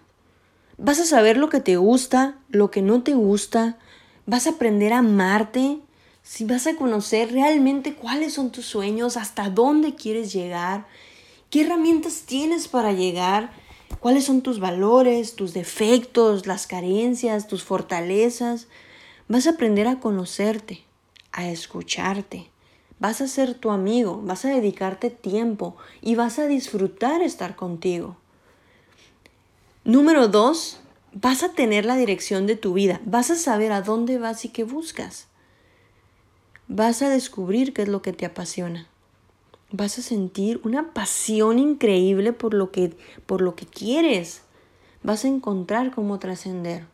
Vas 0.77 0.99
a 0.99 1.05
saber 1.05 1.37
lo 1.37 1.49
que 1.49 1.59
te 1.59 1.75
gusta, 1.75 2.37
lo 2.49 2.71
que 2.71 2.81
no 2.81 3.03
te 3.03 3.13
gusta, 3.13 3.77
vas 4.29 4.45
a 4.45 4.51
aprender 4.51 4.93
a 4.93 4.99
amarte, 4.99 5.79
si 6.21 6.45
vas 6.45 6.67
a 6.67 6.75
conocer 6.75 7.31
realmente 7.31 7.95
cuáles 7.95 8.33
son 8.33 8.51
tus 8.51 8.67
sueños, 8.67 9.17
hasta 9.17 9.49
dónde 9.49 9.95
quieres 9.95 10.31
llegar, 10.31 10.85
qué 11.49 11.61
herramientas 11.61 12.23
tienes 12.27 12.67
para 12.67 12.93
llegar, 12.93 13.51
cuáles 13.99 14.25
son 14.25 14.41
tus 14.41 14.59
valores, 14.59 15.35
tus 15.35 15.53
defectos, 15.53 16.45
las 16.45 16.67
carencias, 16.67 17.47
tus 17.47 17.63
fortalezas. 17.63 18.67
Vas 19.27 19.47
a 19.47 19.51
aprender 19.51 19.87
a 19.87 19.99
conocerte, 19.99 20.83
a 21.31 21.49
escucharte. 21.49 22.51
Vas 22.99 23.21
a 23.21 23.27
ser 23.27 23.55
tu 23.55 23.71
amigo, 23.71 24.21
vas 24.23 24.45
a 24.45 24.49
dedicarte 24.49 25.09
tiempo 25.09 25.75
y 26.01 26.13
vas 26.13 26.37
a 26.37 26.45
disfrutar 26.45 27.23
estar 27.23 27.55
contigo. 27.55 28.15
Número 29.85 30.27
dos, 30.27 30.81
vas 31.13 31.43
a 31.43 31.53
tener 31.53 31.85
la 31.85 31.95
dirección 31.95 32.47
de 32.47 32.55
tu 32.55 32.73
vida, 32.73 33.01
vas 33.05 33.31
a 33.31 33.35
saber 33.35 33.71
a 33.71 33.81
dónde 33.81 34.17
vas 34.17 34.45
y 34.45 34.49
qué 34.49 34.63
buscas. 34.63 35.27
Vas 36.67 37.01
a 37.01 37.09
descubrir 37.09 37.73
qué 37.73 37.83
es 37.83 37.87
lo 37.87 38.01
que 38.01 38.13
te 38.13 38.25
apasiona. 38.25 38.87
Vas 39.71 39.99
a 39.99 40.01
sentir 40.01 40.61
una 40.63 40.93
pasión 40.93 41.59
increíble 41.59 42.33
por 42.33 42.53
lo 42.53 42.71
que, 42.71 42.95
por 43.25 43.41
lo 43.41 43.55
que 43.55 43.65
quieres. 43.65 44.41
Vas 45.03 45.25
a 45.25 45.27
encontrar 45.27 45.91
cómo 45.91 46.19
trascender. 46.19 46.85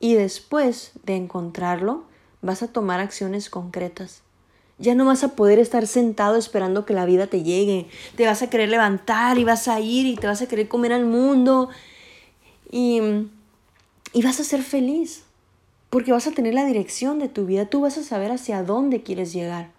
Y 0.00 0.14
después 0.14 0.92
de 1.04 1.16
encontrarlo, 1.16 2.04
vas 2.42 2.62
a 2.62 2.68
tomar 2.68 3.00
acciones 3.00 3.48
concretas. 3.48 4.22
Ya 4.78 4.94
no 4.94 5.04
vas 5.04 5.24
a 5.24 5.36
poder 5.36 5.58
estar 5.58 5.86
sentado 5.86 6.36
esperando 6.36 6.84
que 6.84 6.94
la 6.94 7.06
vida 7.06 7.26
te 7.26 7.42
llegue. 7.42 7.88
Te 8.16 8.26
vas 8.26 8.42
a 8.42 8.50
querer 8.50 8.68
levantar 8.68 9.38
y 9.38 9.44
vas 9.44 9.68
a 9.68 9.80
ir 9.80 10.06
y 10.06 10.16
te 10.16 10.26
vas 10.26 10.42
a 10.42 10.48
querer 10.48 10.68
comer 10.68 10.92
al 10.92 11.04
mundo. 11.04 11.70
Y, 12.74 13.00
y 14.12 14.22
vas 14.22 14.40
a 14.40 14.44
ser 14.44 14.64
feliz. 14.64 15.22
Porque 15.90 16.10
vas 16.10 16.26
a 16.26 16.32
tener 16.32 16.54
la 16.54 16.66
dirección 16.66 17.20
de 17.20 17.28
tu 17.28 17.46
vida. 17.46 17.66
Tú 17.66 17.82
vas 17.82 17.96
a 17.98 18.02
saber 18.02 18.32
hacia 18.32 18.64
dónde 18.64 19.04
quieres 19.04 19.32
llegar. 19.32 19.70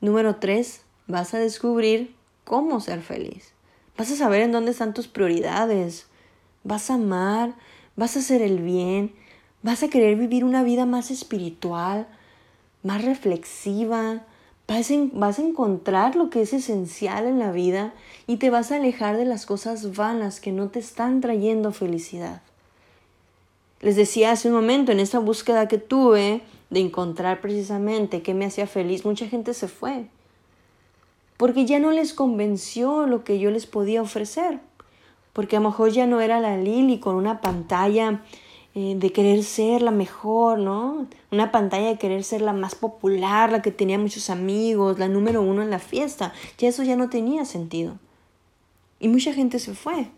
Número 0.00 0.36
tres, 0.36 0.80
vas 1.06 1.34
a 1.34 1.38
descubrir 1.38 2.14
cómo 2.44 2.80
ser 2.80 3.02
feliz. 3.02 3.52
Vas 3.98 4.10
a 4.10 4.16
saber 4.16 4.40
en 4.40 4.52
dónde 4.52 4.70
están 4.70 4.94
tus 4.94 5.08
prioridades. 5.08 6.06
Vas 6.64 6.90
a 6.90 6.94
amar, 6.94 7.54
vas 7.96 8.16
a 8.16 8.20
hacer 8.20 8.40
el 8.40 8.60
bien, 8.60 9.12
vas 9.62 9.82
a 9.82 9.88
querer 9.88 10.16
vivir 10.16 10.44
una 10.44 10.62
vida 10.62 10.86
más 10.86 11.10
espiritual, 11.10 12.06
más 12.82 13.04
reflexiva, 13.04 14.24
vas, 14.68 15.38
a 15.38 15.42
encontrar 15.42 16.14
lo 16.14 16.28
que 16.28 16.42
es 16.42 16.52
esencial 16.52 17.26
en 17.26 17.38
la 17.38 17.52
vida 17.52 17.94
y 18.26 18.36
te 18.36 18.50
vas 18.50 18.70
a 18.70 18.76
alejar 18.76 19.16
de 19.16 19.24
las 19.24 19.46
cosas 19.46 19.96
vanas 19.96 20.40
que 20.40 20.52
no 20.52 20.68
te 20.68 20.78
están 20.78 21.22
trayendo 21.22 21.72
felicidad. 21.72 22.42
Les 23.80 23.96
decía 23.96 24.32
hace 24.32 24.48
un 24.48 24.54
momento, 24.54 24.92
en 24.92 25.00
esta 25.00 25.20
búsqueda 25.20 25.68
que 25.68 25.78
tuve 25.78 26.42
de 26.68 26.80
encontrar 26.80 27.40
precisamente 27.40 28.22
qué 28.22 28.34
me 28.34 28.44
hacía 28.44 28.66
feliz, 28.66 29.06
mucha 29.06 29.26
gente 29.26 29.54
se 29.54 29.68
fue. 29.68 30.06
Porque 31.38 31.64
ya 31.64 31.78
no 31.78 31.90
les 31.90 32.12
convenció 32.12 33.06
lo 33.06 33.24
que 33.24 33.38
yo 33.38 33.50
les 33.50 33.66
podía 33.66 34.02
ofrecer. 34.02 34.58
Porque 35.32 35.56
a 35.56 35.60
lo 35.60 35.70
mejor 35.70 35.92
ya 35.92 36.06
no 36.06 36.20
era 36.20 36.40
la 36.40 36.56
Lili 36.56 36.98
con 36.98 37.14
una 37.14 37.40
pantalla 37.40 38.22
eh, 38.74 38.94
de 38.96 39.12
querer 39.12 39.42
ser 39.42 39.82
la 39.82 39.90
mejor, 39.90 40.58
¿no? 40.58 41.06
Una 41.32 41.50
pantalla 41.50 41.88
de 41.88 41.98
querer 41.98 42.22
ser 42.22 42.42
la 42.42 42.52
más 42.52 42.74
popular, 42.74 43.50
la 43.50 43.62
que 43.62 43.70
tenía 43.70 43.98
muchos 43.98 44.30
amigos, 44.30 44.98
la 44.98 45.08
número 45.08 45.42
uno 45.42 45.62
en 45.62 45.70
la 45.70 45.78
fiesta. 45.78 46.32
Ya 46.58 46.68
eso 46.68 46.82
ya 46.82 46.94
no 46.94 47.08
tenía 47.08 47.44
sentido. 47.44 47.98
Y 49.00 49.08
mucha 49.08 49.32
gente 49.32 49.58
se 49.58 49.74
fue. 49.74 50.08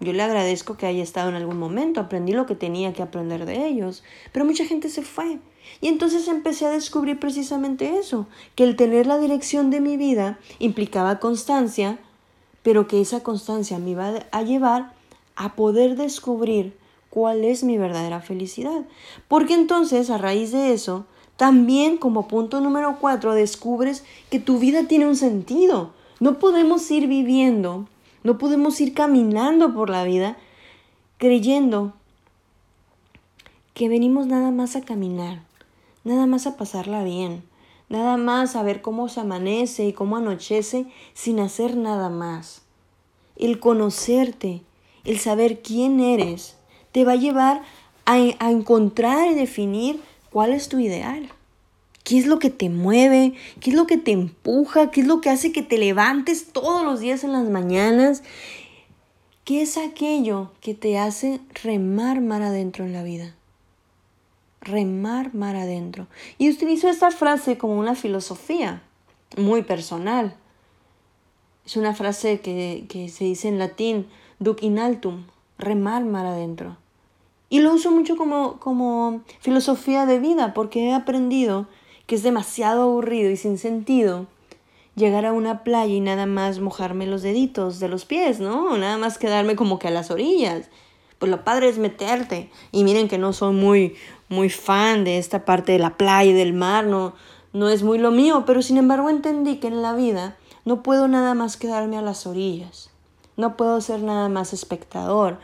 Yo 0.00 0.14
le 0.14 0.22
agradezco 0.22 0.78
que 0.78 0.86
haya 0.86 1.02
estado 1.02 1.28
en 1.28 1.34
algún 1.34 1.58
momento, 1.58 2.00
aprendí 2.00 2.32
lo 2.32 2.46
que 2.46 2.54
tenía 2.54 2.94
que 2.94 3.02
aprender 3.02 3.44
de 3.44 3.66
ellos, 3.66 4.02
pero 4.32 4.46
mucha 4.46 4.64
gente 4.64 4.88
se 4.88 5.02
fue. 5.02 5.38
Y 5.82 5.88
entonces 5.88 6.26
empecé 6.26 6.64
a 6.64 6.70
descubrir 6.70 7.20
precisamente 7.20 7.98
eso, 7.98 8.26
que 8.54 8.64
el 8.64 8.76
tener 8.76 9.06
la 9.06 9.18
dirección 9.18 9.68
de 9.68 9.82
mi 9.82 9.98
vida 9.98 10.38
implicaba 10.58 11.20
constancia, 11.20 11.98
pero 12.62 12.86
que 12.86 13.02
esa 13.02 13.22
constancia 13.22 13.78
me 13.78 13.90
iba 13.90 14.26
a 14.30 14.42
llevar 14.42 14.94
a 15.36 15.54
poder 15.54 15.96
descubrir 15.96 16.79
cuál 17.10 17.44
es 17.44 17.64
mi 17.64 17.76
verdadera 17.76 18.20
felicidad. 18.20 18.86
Porque 19.28 19.54
entonces, 19.54 20.08
a 20.08 20.18
raíz 20.18 20.52
de 20.52 20.72
eso, 20.72 21.06
también 21.36 21.96
como 21.96 22.28
punto 22.28 22.60
número 22.60 22.96
cuatro, 23.00 23.34
descubres 23.34 24.04
que 24.30 24.38
tu 24.38 24.58
vida 24.58 24.84
tiene 24.88 25.06
un 25.06 25.16
sentido. 25.16 25.92
No 26.20 26.38
podemos 26.38 26.90
ir 26.90 27.06
viviendo, 27.08 27.86
no 28.22 28.38
podemos 28.38 28.80
ir 28.80 28.94
caminando 28.94 29.74
por 29.74 29.90
la 29.90 30.04
vida 30.04 30.36
creyendo 31.20 31.92
que 33.74 33.88
venimos 33.88 34.26
nada 34.26 34.50
más 34.50 34.76
a 34.76 34.82
caminar, 34.82 35.42
nada 36.04 36.26
más 36.26 36.46
a 36.46 36.56
pasarla 36.56 37.04
bien, 37.04 37.42
nada 37.88 38.16
más 38.16 38.56
a 38.56 38.62
ver 38.62 38.82
cómo 38.82 39.08
se 39.08 39.20
amanece 39.20 39.86
y 39.86 39.92
cómo 39.92 40.16
anochece 40.16 40.86
sin 41.14 41.40
hacer 41.40 41.76
nada 41.76 42.08
más. 42.08 42.62
El 43.36 43.60
conocerte, 43.60 44.62
el 45.04 45.18
saber 45.18 45.62
quién 45.62 46.00
eres, 46.00 46.56
te 46.92 47.04
va 47.04 47.12
a 47.12 47.16
llevar 47.16 47.62
a, 48.04 48.50
encontrar 48.50 49.30
y 49.30 49.34
definir 49.34 50.00
cuál 50.30 50.52
es 50.52 50.68
tu 50.68 50.78
ideal. 50.78 51.30
¿Qué 52.02 52.18
es 52.18 52.26
lo 52.26 52.38
que 52.38 52.50
te 52.50 52.68
mueve? 52.68 53.34
¿Qué 53.60 53.70
es 53.70 53.76
lo 53.76 53.86
que 53.86 53.98
te 53.98 54.10
empuja? 54.10 54.90
¿Qué 54.90 55.02
es 55.02 55.06
lo 55.06 55.20
que 55.20 55.30
hace 55.30 55.52
que 55.52 55.62
te 55.62 55.78
levantes 55.78 56.52
todos 56.52 56.84
los 56.84 57.00
días 57.00 57.22
en 57.24 57.32
las 57.32 57.48
mañanas? 57.48 58.22
¿Qué 59.44 59.62
es 59.62 59.76
aquello 59.76 60.50
que 60.60 60.74
te 60.74 60.98
hace 60.98 61.40
remar 61.62 62.20
mar 62.20 62.42
adentro 62.42 62.84
en 62.84 62.92
la 62.92 63.02
vida? 63.02 63.34
Remar 64.60 65.34
mar 65.34 65.56
adentro. 65.56 66.08
Y 66.38 66.50
utilizo 66.50 66.88
esta 66.88 67.10
frase 67.10 67.58
como 67.58 67.78
una 67.78 67.94
filosofía 67.94 68.82
muy 69.36 69.62
personal. 69.62 70.34
Es 71.64 71.76
una 71.76 71.94
frase 71.94 72.40
que, 72.40 72.86
que 72.88 73.08
se 73.08 73.24
dice 73.24 73.48
en 73.48 73.58
latín, 73.58 74.06
duc 74.38 74.62
in 74.62 74.78
altum, 74.78 75.24
remar 75.60 76.04
mar 76.04 76.26
adentro. 76.26 76.76
Y 77.48 77.60
lo 77.60 77.74
uso 77.74 77.90
mucho 77.90 78.16
como, 78.16 78.58
como 78.60 79.22
filosofía 79.40 80.06
de 80.06 80.18
vida 80.20 80.54
porque 80.54 80.88
he 80.88 80.94
aprendido 80.94 81.66
que 82.06 82.14
es 82.14 82.22
demasiado 82.22 82.82
aburrido 82.82 83.30
y 83.30 83.36
sin 83.36 83.58
sentido 83.58 84.26
llegar 84.94 85.26
a 85.26 85.32
una 85.32 85.64
playa 85.64 85.94
y 85.94 86.00
nada 86.00 86.26
más 86.26 86.60
mojarme 86.60 87.06
los 87.06 87.22
deditos 87.22 87.80
de 87.80 87.88
los 87.88 88.04
pies, 88.04 88.40
¿no? 88.40 88.76
Nada 88.76 88.98
más 88.98 89.18
quedarme 89.18 89.56
como 89.56 89.78
que 89.78 89.88
a 89.88 89.92
las 89.92 90.10
orillas. 90.10 90.68
Pues 91.18 91.30
lo 91.30 91.44
padre 91.44 91.68
es 91.68 91.78
meterte. 91.78 92.50
Y 92.72 92.84
miren 92.84 93.08
que 93.08 93.18
no 93.18 93.32
soy 93.32 93.52
muy, 93.52 93.94
muy 94.28 94.48
fan 94.48 95.04
de 95.04 95.18
esta 95.18 95.44
parte 95.44 95.72
de 95.72 95.78
la 95.78 95.96
playa 95.96 96.30
y 96.30 96.34
del 96.34 96.52
mar, 96.52 96.86
no, 96.86 97.14
no 97.52 97.68
es 97.68 97.82
muy 97.82 97.98
lo 97.98 98.10
mío, 98.10 98.44
pero 98.46 98.62
sin 98.62 98.76
embargo 98.76 99.10
entendí 99.10 99.56
que 99.56 99.66
en 99.66 99.82
la 99.82 99.94
vida 99.94 100.36
no 100.64 100.82
puedo 100.82 101.08
nada 101.08 101.34
más 101.34 101.56
quedarme 101.56 101.98
a 101.98 102.02
las 102.02 102.26
orillas. 102.26 102.90
No 103.36 103.56
puedo 103.56 103.80
ser 103.80 104.02
nada 104.02 104.28
más 104.28 104.52
espectador. 104.52 105.38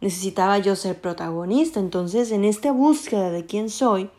Necesitaba 0.00 0.58
yo 0.58 0.76
ser 0.76 1.00
protagonista. 1.00 1.80
Entonces, 1.80 2.30
en 2.30 2.44
esta 2.44 2.72
búsqueda 2.72 3.30
de 3.30 3.46
quién 3.46 3.68
soy, 3.70 4.10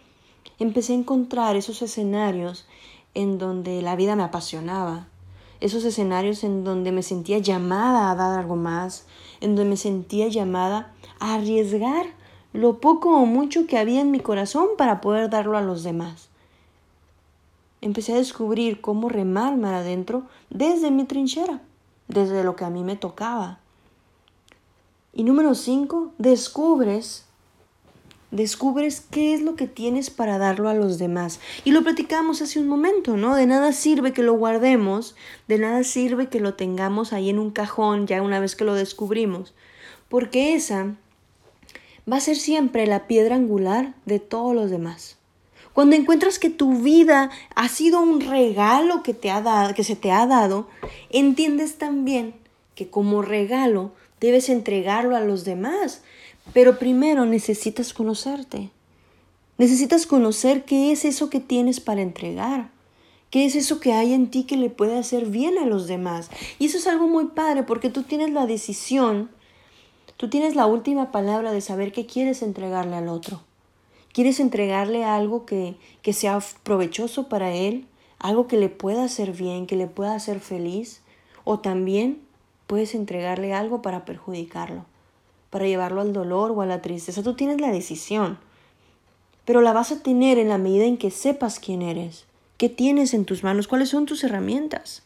empecé 0.60 0.94
a 0.94 0.98
encontrar 0.98 1.56
esos 1.56 1.82
escenarios 1.82 2.65
en 3.13 3.38
donde 3.38 3.82
la 3.82 3.96
vida 3.96 4.15
me 4.15 4.24
apasionaba, 4.24 5.08
esos 5.62 5.84
escenarios 5.84 6.44
en 6.44 6.63
donde 6.63 6.92
me 6.92 7.04
sentía 7.04 7.39
llamada 7.39 8.12
a 8.12 8.15
dar 8.15 8.39
algo 8.39 8.56
más, 8.56 9.06
en 9.42 9.56
donde 9.56 9.72
me 9.72 9.78
sentía 9.78 10.28
llamada 10.28 10.94
a 11.20 11.36
arriesgar 11.36 12.08
lo 12.54 12.80
poco 12.80 13.15
o 13.15 13.26
mucho 13.26 13.68
que 13.68 13.78
había 13.78 14.02
en 14.02 14.12
mi 14.12 14.20
corazón 14.20 14.70
para 14.78 15.02
poder 15.02 15.30
darlo 15.30 15.58
a 15.58 15.62
los 15.62 15.84
demás. 15.84 16.30
Empecé 17.82 18.13
a 18.13 18.18
descubrir 18.18 18.82
cómo 18.82 19.08
remar 19.08 19.56
mar 19.56 19.74
adentro 19.74 20.24
desde 20.50 20.92
mi 20.92 21.06
trinchera, 21.06 21.62
desde 22.08 22.44
lo 22.44 22.56
que 22.56 22.65
a 22.65 22.70
mí 22.70 22.84
me 22.84 22.96
tocaba. 22.96 23.60
Y 25.13 25.24
número 25.24 25.56
cinco, 25.56 26.13
descubres 26.17 27.26
descubres 28.32 29.02
qué 29.02 29.34
es 29.34 29.41
lo 29.41 29.56
que 29.56 29.67
tienes 29.67 30.10
para 30.10 30.38
darlo 30.38 30.69
a 30.69 30.74
los 30.74 31.00
demás. 31.00 31.39
Y 31.63 31.72
lo 31.72 31.84
platicamos 31.84 32.41
hace 32.41 32.60
un 32.60 32.67
momento, 32.67 33.17
¿no? 33.17 33.36
De 33.36 33.45
nada 33.45 33.74
sirve 33.74 34.13
que 34.13 34.24
lo 34.24 34.34
guardemos, 34.34 35.15
de 35.48 35.58
nada 35.58 35.84
sirve 35.84 36.28
que 36.28 36.39
lo 36.39 36.54
tengamos 36.54 37.13
ahí 37.13 37.30
en 37.30 37.39
un 37.39 37.52
cajón 37.52 38.08
ya 38.08 38.22
una 38.22 38.39
vez 38.39 38.56
que 38.56 38.65
lo 38.65 38.76
descubrimos, 38.76 39.54
porque 40.10 40.54
esa 40.54 40.95
va 42.12 42.17
a 42.17 42.22
ser 42.22 42.38
siempre 42.38 42.88
la 42.88 43.08
piedra 43.08 43.36
angular 43.36 43.93
de 44.06 44.19
todos 44.19 44.56
los 44.56 44.69
demás. 44.69 45.17
Cuando 45.74 45.95
encuentras 45.95 46.39
que 46.39 46.50
tu 46.50 46.82
vida 46.82 47.30
ha 47.56 47.69
sido 47.69 48.02
un 48.02 48.22
regalo 48.22 49.02
que, 49.04 49.13
te 49.13 49.32
ha 49.32 49.41
dado, 49.41 49.74
que 49.74 49.84
se 49.84 49.95
te 49.95 50.12
ha 50.12 50.26
dado, 50.26 50.67
entiendes 51.10 51.78
también 51.78 52.34
que 52.76 52.89
como 52.89 53.22
regalo 53.22 53.91
debes 54.20 54.50
entregarlo 54.50 55.16
a 55.16 55.22
los 55.22 55.46
demás, 55.46 56.02
pero 56.54 56.80
primero 56.80 57.26
necesitas 57.26 57.94
conocerte. 57.94 58.70
Necesitas 59.58 60.06
conocer 60.06 60.64
qué 60.64 60.92
es 60.92 61.06
eso 61.06 61.30
que 61.30 61.40
tienes 61.40 61.80
para 61.80 62.02
entregar. 62.02 62.72
¿Qué 63.30 63.46
es 63.46 63.56
eso 63.56 63.80
que 63.80 63.94
hay 63.94 64.14
en 64.14 64.32
ti 64.32 64.46
que 64.46 64.58
le 64.58 64.70
puede 64.70 64.98
hacer 64.98 65.28
bien 65.28 65.58
a 65.60 65.66
los 65.66 65.86
demás? 65.86 66.30
Y 66.58 66.66
eso 66.66 66.78
es 66.78 66.88
algo 66.88 67.08
muy 67.08 67.26
padre 67.26 67.64
porque 67.64 67.90
tú 67.90 68.04
tienes 68.04 68.32
la 68.32 68.48
decisión, 68.48 69.30
tú 70.18 70.30
tienes 70.30 70.56
la 70.56 70.66
última 70.66 71.12
palabra 71.12 71.52
de 71.52 71.62
saber 71.62 71.92
qué 71.92 72.08
quieres 72.08 72.42
entregarle 72.42 72.96
al 72.96 73.08
otro. 73.08 73.42
¿Quieres 74.14 74.40
entregarle 74.40 75.04
algo 75.04 75.46
que, 75.46 75.76
que 76.02 76.14
sea 76.14 76.40
provechoso 76.64 77.30
para 77.30 77.54
él? 77.54 77.86
Algo 78.18 78.48
que 78.48 78.58
le 78.58 78.70
pueda 78.70 79.04
hacer 79.04 79.34
bien, 79.34 79.68
que 79.68 79.76
le 79.76 79.86
pueda 79.86 80.16
hacer 80.16 80.40
feliz? 80.40 81.02
¿O 81.44 81.60
también 81.60 82.22
puedes 82.70 82.94
entregarle 82.94 83.54
algo 83.54 83.82
para 83.82 84.06
perjudicarlo? 84.06 84.86
para 85.50 85.66
llevarlo 85.66 86.02
al 86.02 86.14
dolor 86.14 86.52
o 86.52 86.62
a 86.62 86.66
la 86.66 86.82
tristeza. 86.82 87.24
Tú 87.24 87.34
tienes 87.34 87.60
la 87.60 87.72
decisión, 87.72 88.38
pero 89.46 89.62
la 89.62 89.74
vas 89.74 89.92
a 89.92 90.02
tener 90.02 90.38
en 90.38 90.50
la 90.50 90.58
medida 90.58 90.86
en 90.86 90.98
que 90.98 91.12
sepas 91.12 91.60
quién 91.60 91.82
eres, 91.82 92.26
qué 92.58 92.70
tienes 92.70 93.14
en 93.14 93.26
tus 93.26 93.44
manos, 93.44 93.68
cuáles 93.68 93.90
son 93.90 94.06
tus 94.06 94.24
herramientas, 94.24 95.04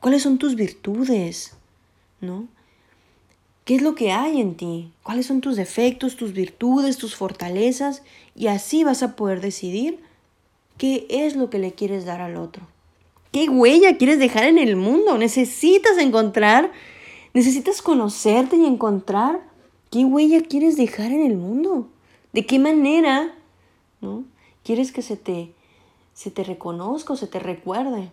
cuáles 0.00 0.22
son 0.22 0.38
tus 0.38 0.54
virtudes, 0.54 1.56
¿no? 2.20 2.48
¿Qué 3.64 3.74
es 3.74 3.82
lo 3.82 3.96
que 3.96 4.12
hay 4.12 4.40
en 4.40 4.56
ti? 4.56 4.92
¿Cuáles 5.02 5.26
son 5.26 5.40
tus 5.40 5.56
defectos, 5.56 6.16
tus 6.16 6.32
virtudes, 6.32 6.98
tus 6.98 7.16
fortalezas? 7.16 8.02
Y 8.36 8.46
así 8.46 8.84
vas 8.84 9.02
a 9.02 9.16
poder 9.16 9.40
decidir 9.40 9.98
qué 10.78 11.04
es 11.10 11.34
lo 11.34 11.50
que 11.50 11.58
le 11.58 11.72
quieres 11.72 12.04
dar 12.04 12.20
al 12.20 12.36
otro. 12.36 12.68
¿Qué 13.36 13.50
huella 13.50 13.98
quieres 13.98 14.18
dejar 14.18 14.44
en 14.44 14.56
el 14.56 14.76
mundo? 14.76 15.18
Necesitas 15.18 15.98
encontrar, 15.98 16.72
necesitas 17.34 17.82
conocerte 17.82 18.56
y 18.56 18.64
encontrar 18.64 19.42
¿Qué 19.90 20.06
huella 20.06 20.40
quieres 20.40 20.78
dejar 20.78 21.12
en 21.12 21.20
el 21.20 21.36
mundo? 21.36 21.86
¿De 22.32 22.46
qué 22.46 22.58
manera 22.58 23.34
¿no? 24.00 24.24
quieres 24.64 24.90
que 24.90 25.02
se 25.02 25.18
te, 25.18 25.52
se 26.14 26.30
te 26.30 26.44
reconozca 26.44 27.12
o 27.12 27.16
se 27.16 27.26
te 27.26 27.38
recuerde. 27.38 28.10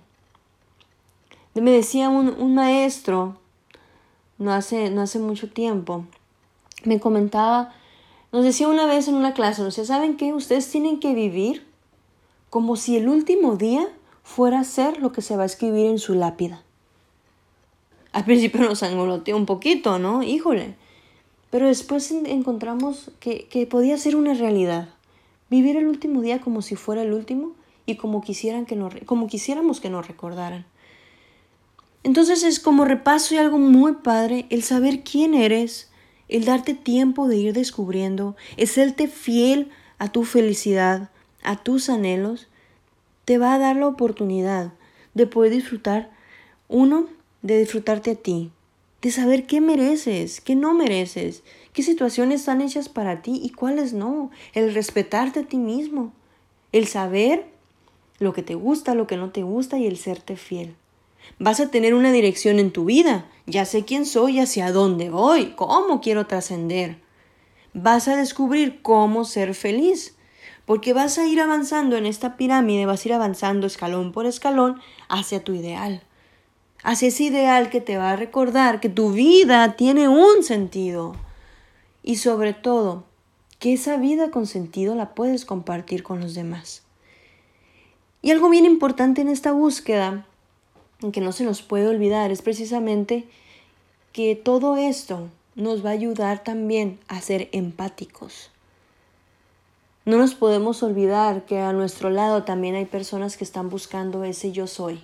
Me 1.54 1.72
decía 1.72 2.10
un, 2.10 2.54
maestro, 2.54 3.38
no 4.38 4.52
hace, 4.52 4.90
no 4.90 5.04
hace 5.04 5.20
mucho 5.20 5.50
tiempo, 5.50 6.04
me 6.84 7.00
comentaba, 7.00 7.74
nos 8.34 8.44
decía 8.44 8.68
una 8.68 8.88
vez 8.88 9.08
en 9.08 9.16
una 9.16 9.34
clase, 9.34 9.62
nos 9.62 9.74
decía, 9.74 9.96
¿saben 9.96 10.18
qué? 10.18 10.34
Ustedes 10.34 10.70
tienen 10.70 11.00
que 11.00 11.14
vivir 11.14 11.66
como 12.50 12.76
si 12.76 12.98
el 12.98 13.08
último 13.08 13.56
día 13.56 13.88
fuera 14.24 14.64
ser 14.64 15.02
lo 15.02 15.12
que 15.12 15.22
se 15.22 15.36
va 15.36 15.44
a 15.44 15.48
escribir 15.48 15.86
en 15.86 16.00
su 16.00 16.16
lápida. 16.16 16.64
Al 18.12 18.26
principio 18.26 18.62
nos 18.62 18.84
angoloteó 18.84 19.36
un 19.36 19.46
poquito, 19.46 20.00
¿no? 20.00 20.24
Híjole. 20.24 20.76
Pero 21.50 21.68
después 21.68 22.12
encontramos 22.12 23.12
que, 23.20 23.46
que 23.48 23.68
podía 23.68 23.98
ser 23.98 24.16
una 24.16 24.34
realidad. 24.34 24.90
Vivir 25.50 25.78
el 25.78 25.88
último 25.88 26.22
día 26.22 26.42
como 26.42 26.62
si 26.62 26.76
fuera 26.76 27.04
el 27.04 27.14
último 27.14 27.54
y 27.86 27.96
como, 27.96 28.22
quisieran 28.22 28.66
que 28.66 28.78
como 29.06 29.28
quisiéramos 29.28 29.80
que 29.80 29.90
nos 29.90 30.08
recordaran. 30.08 30.66
Entonces 32.04 32.44
es 32.44 32.60
como 32.60 32.86
repaso 32.86 33.34
y 33.34 33.38
algo 33.38 33.58
muy 33.58 33.94
padre 33.94 34.46
el 34.50 34.64
saber 34.64 35.04
quién 35.04 35.34
eres, 35.34 35.90
el 36.28 36.46
darte 36.46 36.74
tiempo 36.74 37.28
de 37.28 37.38
ir 37.38 37.54
descubriendo, 37.54 38.36
el 38.58 38.68
serte 38.68 39.08
fiel 39.08 39.70
a 40.00 40.12
tu 40.12 40.24
felicidad, 40.24 41.10
a 41.44 41.64
tus 41.64 41.90
anhelos, 41.90 42.48
te 43.26 43.38
va 43.38 43.54
a 43.54 43.60
dar 43.60 43.76
la 43.76 43.88
oportunidad 43.88 44.74
de 45.14 45.28
poder 45.28 45.52
disfrutar, 45.52 46.12
uno, 46.68 47.08
de 47.42 47.60
disfrutarte 47.60 48.12
a 48.12 48.16
ti, 48.16 48.52
de 49.02 49.12
saber 49.12 49.46
qué 49.46 49.62
mereces, 49.62 50.42
qué 50.42 50.56
no 50.56 50.74
mereces, 50.74 51.44
qué 51.74 51.84
situaciones 51.84 52.42
están 52.42 52.62
hechas 52.62 52.90
para 52.90 53.22
ti 53.22 53.40
y 53.44 53.50
cuáles 53.50 53.94
no, 53.94 54.32
el 54.54 54.74
respetarte 54.74 55.42
a 55.42 55.44
ti 55.44 55.58
mismo, 55.58 56.14
el 56.72 56.88
saber 56.88 57.46
lo 58.20 58.34
que 58.34 58.44
te 58.44 58.56
gusta, 58.56 58.96
lo 58.96 59.08
que 59.08 59.18
no 59.18 59.32
te 59.32 59.44
gusta 59.44 59.78
y 59.78 59.88
el 59.88 59.98
serte 59.98 60.38
fiel. 60.38 60.76
Vas 61.40 61.60
a 61.60 61.70
tener 61.70 61.94
una 61.94 62.12
dirección 62.12 62.60
en 62.60 62.72
tu 62.72 62.86
vida. 62.86 63.26
Ya 63.46 63.66
sé 63.66 63.86
quién 63.86 64.06
soy, 64.06 64.40
hacia 64.40 64.72
dónde 64.72 65.10
voy, 65.10 65.54
cómo 65.56 66.02
quiero 66.02 66.28
trascender. 66.28 66.98
Vas 67.74 68.08
a 68.08 68.16
descubrir 68.16 68.82
cómo 68.82 69.26
ser 69.26 69.56
feliz, 69.56 70.16
porque 70.66 70.94
vas 70.94 71.18
a 71.18 71.28
ir 71.28 71.42
avanzando 71.42 71.98
en 71.98 72.06
esta 72.06 72.38
pirámide, 72.38 72.86
vas 72.86 73.04
a 73.04 73.08
ir 73.10 73.14
avanzando 73.14 73.68
escalón 73.68 74.12
por 74.12 74.26
escalón 74.26 74.80
hacia 75.10 75.44
tu 75.44 75.54
ideal. 75.54 76.02
Hacia 76.84 77.10
ese 77.10 77.24
ideal 77.24 77.70
que 77.70 77.82
te 77.82 77.98
va 77.98 78.12
a 78.12 78.16
recordar 78.16 78.80
que 78.80 78.90
tu 78.90 79.12
vida 79.12 79.76
tiene 79.76 80.08
un 80.08 80.44
sentido. 80.44 81.16
Y 82.02 82.18
sobre 82.18 82.54
todo, 82.54 83.06
que 83.60 83.74
esa 83.74 83.98
vida 83.98 84.32
con 84.32 84.48
sentido 84.48 84.96
la 84.96 85.14
puedes 85.16 85.46
compartir 85.46 86.04
con 86.04 86.20
los 86.20 86.34
demás. 86.34 86.84
Y 88.22 88.32
algo 88.32 88.50
bien 88.50 88.66
importante 88.66 89.22
en 89.22 89.30
esta 89.30 89.52
búsqueda 89.52 90.26
que 91.12 91.22
no 91.22 91.34
se 91.34 91.44
nos 91.44 91.62
puede 91.62 91.88
olvidar 91.88 92.32
es 92.32 92.42
precisamente 92.42 93.26
que 94.14 94.36
todo 94.36 94.78
esto 94.78 95.30
nos 95.56 95.86
va 95.86 95.90
a 95.90 95.94
ayudar 95.94 96.44
también 96.44 97.00
a 97.10 97.20
ser 97.20 97.50
empáticos. 97.52 98.53
No 100.06 100.18
nos 100.18 100.36
podemos 100.36 100.84
olvidar 100.84 101.46
que 101.46 101.60
a 101.60 101.74
nuestro 101.74 102.10
lado 102.10 102.44
también 102.44 102.76
hay 102.76 102.86
personas 102.86 103.38
que 103.38 103.44
están 103.44 103.70
buscando 103.70 104.24
ese 104.24 104.52
yo 104.52 104.68
soy. 104.68 105.04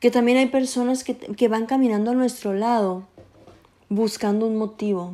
Que 0.00 0.10
también 0.10 0.38
hay 0.38 0.46
personas 0.46 1.04
que, 1.04 1.16
que 1.16 1.48
van 1.48 1.66
caminando 1.66 2.10
a 2.10 2.14
nuestro 2.14 2.52
lado 2.52 3.04
buscando 3.88 4.46
un 4.46 4.56
motivo, 4.56 5.12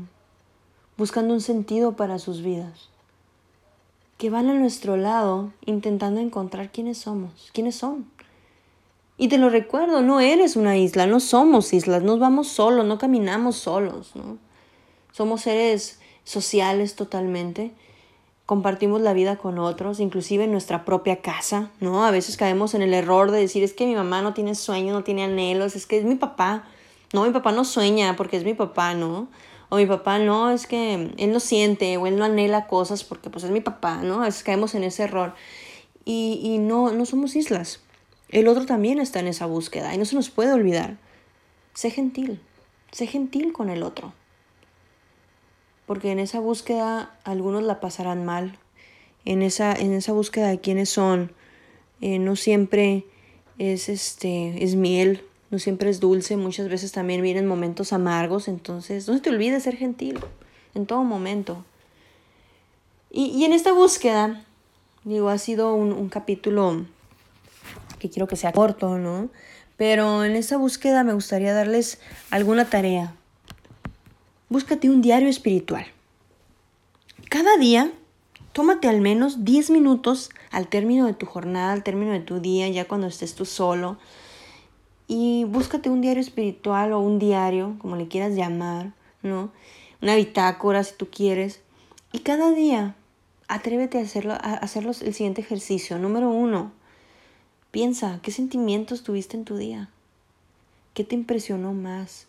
buscando 0.97 1.35
un 1.35 1.41
sentido 1.41 1.97
para 1.97 2.19
sus 2.19 2.43
vidas. 2.43 2.89
Que 4.17 4.31
van 4.31 4.49
a 4.49 4.55
nuestro 4.55 4.97
lado 4.97 5.53
intentando 5.67 6.21
encontrar 6.21 6.73
quiénes 6.73 6.99
somos, 6.99 7.51
quiénes 7.53 7.77
son 7.77 8.07
y 9.21 9.29
te 9.29 9.37
lo 9.37 9.51
recuerdo, 9.51 10.01
no 10.01 10.19
eres 10.21 10.57
una 10.57 10.79
isla, 10.79 11.07
no 11.07 11.21
somos 11.21 11.75
islas, 11.75 12.03
nos 12.03 12.19
vamos 12.19 12.49
solos, 12.49 12.87
no 12.87 12.97
caminamos 12.97 13.57
solos, 13.57 14.13
¿no? 14.17 14.39
Somos 15.13 15.43
seres 15.43 16.01
sociales 16.25 16.95
totalmente, 16.95 17.75
compartimos 18.51 19.01
la 19.01 19.13
vida 19.13 19.37
con 19.37 19.61
otros, 19.61 20.01
inclusive 20.01 20.43
en 20.43 20.51
nuestra 20.51 20.85
propia 20.85 21.21
casa, 21.23 21.71
¿no? 21.79 22.05
A 22.05 22.11
veces 22.11 22.37
caemos 22.37 22.75
en 22.75 22.83
el 22.83 22.95
error 22.95 23.31
de 23.31 23.39
decir, 23.39 23.63
es 23.63 23.73
que 23.73 23.87
mi 23.87 23.95
mamá 23.95 24.23
no 24.23 24.35
tiene 24.35 24.57
sueño, 24.57 24.93
no 24.93 25.05
tiene 25.05 25.23
anhelos, 25.23 25.77
es 25.77 25.87
que 25.87 25.99
es 25.99 26.05
mi 26.05 26.17
papá. 26.17 26.65
No, 27.13 27.23
mi 27.23 27.31
papá 27.31 27.53
no 27.53 27.65
sueña 27.65 28.17
porque 28.17 28.37
es 28.37 28.43
mi 28.43 28.55
papá, 28.55 28.93
¿no? 28.95 29.29
O 29.69 29.77
mi 29.77 29.87
papá 29.87 30.19
no, 30.19 30.51
es 30.51 30.67
que 30.67 31.13
él 31.17 31.33
no 31.33 31.39
siente 31.39 31.97
o 31.97 32.09
él 32.09 32.17
no 32.17 32.25
anhela 32.25 32.67
cosas 32.67 33.05
porque 33.05 33.31
pues 33.31 33.45
es 33.45 33.53
mi 33.53 33.61
papá, 33.61 33.99
¿no? 34.03 34.21
A 34.21 34.25
veces 34.25 34.43
caemos 34.43 34.75
en 34.75 34.83
ese 34.83 35.05
error. 35.05 35.33
Y, 36.05 36.41
y 36.43 36.59
no, 36.59 36.91
no 36.91 37.07
somos 37.07 37.37
islas. 37.37 37.79
El 38.31 38.49
otro 38.49 38.67
también 38.67 38.99
está 38.99 39.21
en 39.21 39.29
esa 39.29 39.47
búsqueda 39.47 39.95
y 39.95 39.99
no 39.99 40.05
se 40.05 40.17
nos 40.17 40.29
puede 40.29 40.53
olvidar. 40.53 40.97
Sé 41.75 41.91
gentil, 41.91 42.41
sé 42.91 43.07
gentil 43.07 43.53
con 43.53 43.71
el 43.71 43.85
otro. 43.85 44.13
Porque 45.91 46.13
en 46.13 46.21
esa 46.21 46.39
búsqueda 46.39 47.11
algunos 47.25 47.65
la 47.65 47.81
pasarán 47.81 48.25
mal. 48.25 48.57
En 49.25 49.43
esa, 49.43 49.73
en 49.73 49.93
esa 49.93 50.13
búsqueda 50.13 50.47
de 50.47 50.61
quiénes 50.61 50.89
son, 50.89 51.33
eh, 52.01 52.21
no 52.21 52.37
siempre 52.37 53.07
es, 53.59 53.89
este, 53.89 54.63
es 54.63 54.77
miel, 54.77 55.25
no 55.51 55.59
siempre 55.59 55.91
es 55.91 55.99
dulce, 55.99 56.37
muchas 56.37 56.69
veces 56.69 56.93
también 56.93 57.23
vienen 57.23 57.45
momentos 57.45 57.93
amargos, 57.93 58.47
entonces 58.47 59.09
no 59.09 59.15
se 59.15 59.21
te 59.21 59.31
olvide 59.31 59.59
ser 59.59 59.75
gentil 59.75 60.21
en 60.77 60.87
todo 60.87 61.03
momento. 61.03 61.65
Y, 63.11 63.45
en 63.45 63.53
esta 63.53 63.73
búsqueda, 63.73 64.45
digo, 65.03 65.29
ha 65.29 65.39
sido 65.39 65.75
un, 65.75 65.93
un 65.93 66.09
capítulo 66.09 66.87
que 67.99 68.11
quiero 68.11 68.29
que 68.29 68.37
sea 68.37 68.53
corto, 68.53 68.97
¿no? 68.97 69.29
Pero 69.77 70.23
en 70.25 70.37
esta 70.37 70.57
búsqueda 70.57 71.03
me 71.03 71.15
gustaría 71.15 71.53
darles 71.53 71.99
alguna 72.31 72.71
tarea. 72.71 73.17
Búscate 74.51 74.91
un 74.91 75.01
diario 75.01 75.29
espiritual. 75.29 75.87
Cada 77.31 77.57
día, 77.57 77.91
tómate 78.53 78.89
al 78.89 79.01
menos 79.01 79.47
10 79.47 79.71
minutos 79.71 80.29
al 80.51 80.69
término 80.69 81.07
de 81.07 81.15
tu 81.15 81.25
jornada, 81.25 81.73
al 81.73 81.83
término 81.83 82.13
de 82.13 82.21
tu 82.21 82.41
día, 82.41 82.69
ya 82.69 82.87
cuando 82.87 83.07
estés 83.07 83.35
tú 83.35 83.47
solo. 83.47 83.97
Y 85.09 85.45
búscate 85.45 85.89
un 85.89 86.03
diario 86.03 86.21
espiritual 86.21 86.93
o 86.93 87.01
un 87.01 87.19
diario, 87.19 87.77
como 87.79 87.97
le 87.97 88.09
quieras 88.09 88.35
llamar, 88.35 88.93
¿no? 89.23 89.51
Una 90.03 90.17
bitácora 90.17 90.85
si 90.85 90.95
tú 90.97 91.09
quieres. 91.11 91.61
Y 92.13 92.19
cada 92.19 92.51
día, 92.51 92.95
atrévete 93.49 93.99
a 93.99 94.03
hacerlo, 94.03 94.35
a 94.35 94.55
hacerlo 94.55 94.91
el 94.91 95.15
siguiente 95.15 95.41
ejercicio. 95.41 95.99
Número 95.99 96.29
uno, 96.29 96.73
Piensa, 97.71 98.19
¿qué 98.21 98.33
sentimientos 98.33 99.05
tuviste 99.05 99.37
en 99.37 99.45
tu 99.45 99.57
día? 99.57 99.91
¿Qué 100.93 101.05
te 101.05 101.15
impresionó 101.15 101.73
más? 101.73 102.27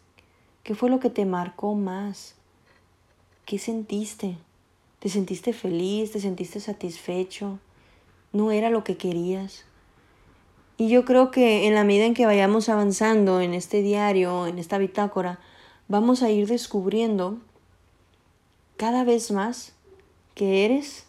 ¿Qué 0.64 0.76
fue 0.76 0.90
lo 0.90 1.00
que 1.00 1.10
te 1.10 1.26
marcó 1.26 1.74
más? 1.76 2.36
¿Qué 3.46 3.58
sentiste? 3.58 4.38
¿Te 5.00 5.10
sentiste 5.10 5.54
feliz? 5.54 6.12
¿Te 6.12 6.20
sentiste 6.20 6.60
satisfecho? 6.60 7.60
¿No 8.34 8.52
era 8.52 8.70
lo 8.70 8.84
que 8.84 8.98
querías? 8.98 9.66
Y 10.78 10.90
yo 10.90 11.06
creo 11.06 11.32
que 11.32 11.68
en 11.68 11.76
la 11.76 11.84
medida 11.84 12.06
en 12.06 12.14
que 12.14 12.26
vayamos 12.26 12.70
avanzando 12.70 13.42
en 13.42 13.54
este 13.54 13.82
diario, 13.82 14.48
en 14.48 14.58
esta 14.60 14.78
bitácora, 14.78 15.40
vamos 15.88 16.24
a 16.24 16.30
ir 16.30 16.48
descubriendo 16.48 17.38
cada 18.78 19.04
vez 19.04 19.32
más 19.32 19.74
qué 20.34 20.66
eres 20.66 21.06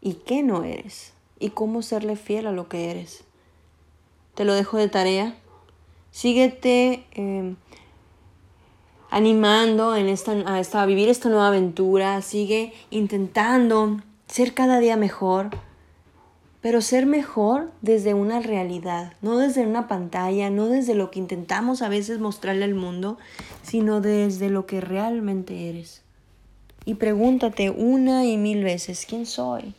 y 0.00 0.14
qué 0.14 0.42
no 0.42 0.64
eres 0.64 1.12
y 1.38 1.50
cómo 1.50 1.82
serle 1.82 2.16
fiel 2.16 2.46
a 2.46 2.52
lo 2.52 2.68
que 2.68 2.90
eres. 2.90 3.24
Te 4.34 4.44
lo 4.44 4.54
dejo 4.54 4.78
de 4.78 4.88
tarea. 4.88 5.36
Síguete 6.10 7.06
em, 7.12 7.56
animando 9.14 9.96
en 9.96 10.08
esta, 10.08 10.32
a, 10.32 10.58
a 10.60 10.86
vivir 10.86 11.08
esta 11.08 11.28
nueva 11.28 11.48
aventura. 11.48 12.20
Sigue 12.22 12.72
intentando 12.90 14.00
ser 14.26 14.54
cada 14.54 14.78
día 14.80 14.96
mejor. 14.96 15.50
Pero 16.60 16.80
ser 16.80 17.04
mejor 17.04 17.70
desde 17.82 18.14
una 18.14 18.40
realidad, 18.40 19.12
no 19.20 19.36
desde 19.36 19.66
una 19.66 19.86
pantalla, 19.86 20.48
no 20.48 20.66
desde 20.66 20.94
lo 20.94 21.10
que 21.10 21.18
intentamos 21.18 21.82
a 21.82 21.90
veces 21.90 22.20
mostrarle 22.20 22.64
al 22.64 22.74
mundo, 22.74 23.18
sino 23.62 24.00
desde 24.00 24.48
lo 24.48 24.64
que 24.64 24.80
realmente 24.80 25.68
eres. 25.68 26.02
Y 26.86 26.94
pregúntate 26.94 27.68
una 27.68 28.24
y 28.24 28.38
mil 28.38 28.64
veces, 28.64 29.04
¿quién 29.06 29.26
soy? 29.26 29.74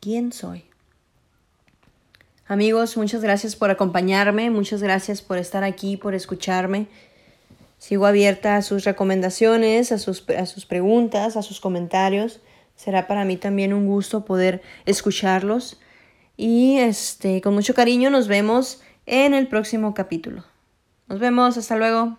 quién 0.00 0.32
soy. 0.32 0.64
Amigos, 2.46 2.96
muchas 2.96 3.20
gracias 3.20 3.56
por 3.56 3.70
acompañarme, 3.70 4.50
muchas 4.50 4.82
gracias 4.82 5.20
por 5.20 5.36
estar 5.36 5.64
aquí, 5.64 5.96
por 5.98 6.14
escucharme. 6.14 6.86
Sigo 7.78 8.06
abierta 8.06 8.56
a 8.56 8.62
sus 8.62 8.84
recomendaciones, 8.84 9.92
a 9.92 9.98
sus, 9.98 10.28
a 10.30 10.46
sus 10.46 10.66
preguntas, 10.66 11.36
a 11.36 11.42
sus 11.42 11.60
comentarios. 11.60 12.40
Será 12.74 13.06
para 13.06 13.24
mí 13.24 13.36
también 13.36 13.72
un 13.72 13.86
gusto 13.86 14.24
poder 14.24 14.62
escucharlos. 14.84 15.80
Y 16.36 16.78
este, 16.78 17.40
con 17.40 17.54
mucho 17.54 17.74
cariño 17.74 18.10
nos 18.10 18.28
vemos 18.28 18.80
en 19.06 19.34
el 19.34 19.48
próximo 19.48 19.94
capítulo. 19.94 20.44
Nos 21.08 21.18
vemos, 21.18 21.56
hasta 21.56 21.76
luego. 21.76 22.18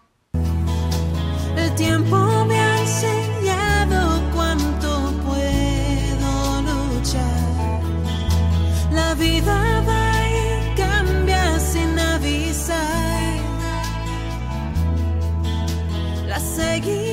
La 16.80 16.86
seguiré, 16.86 17.09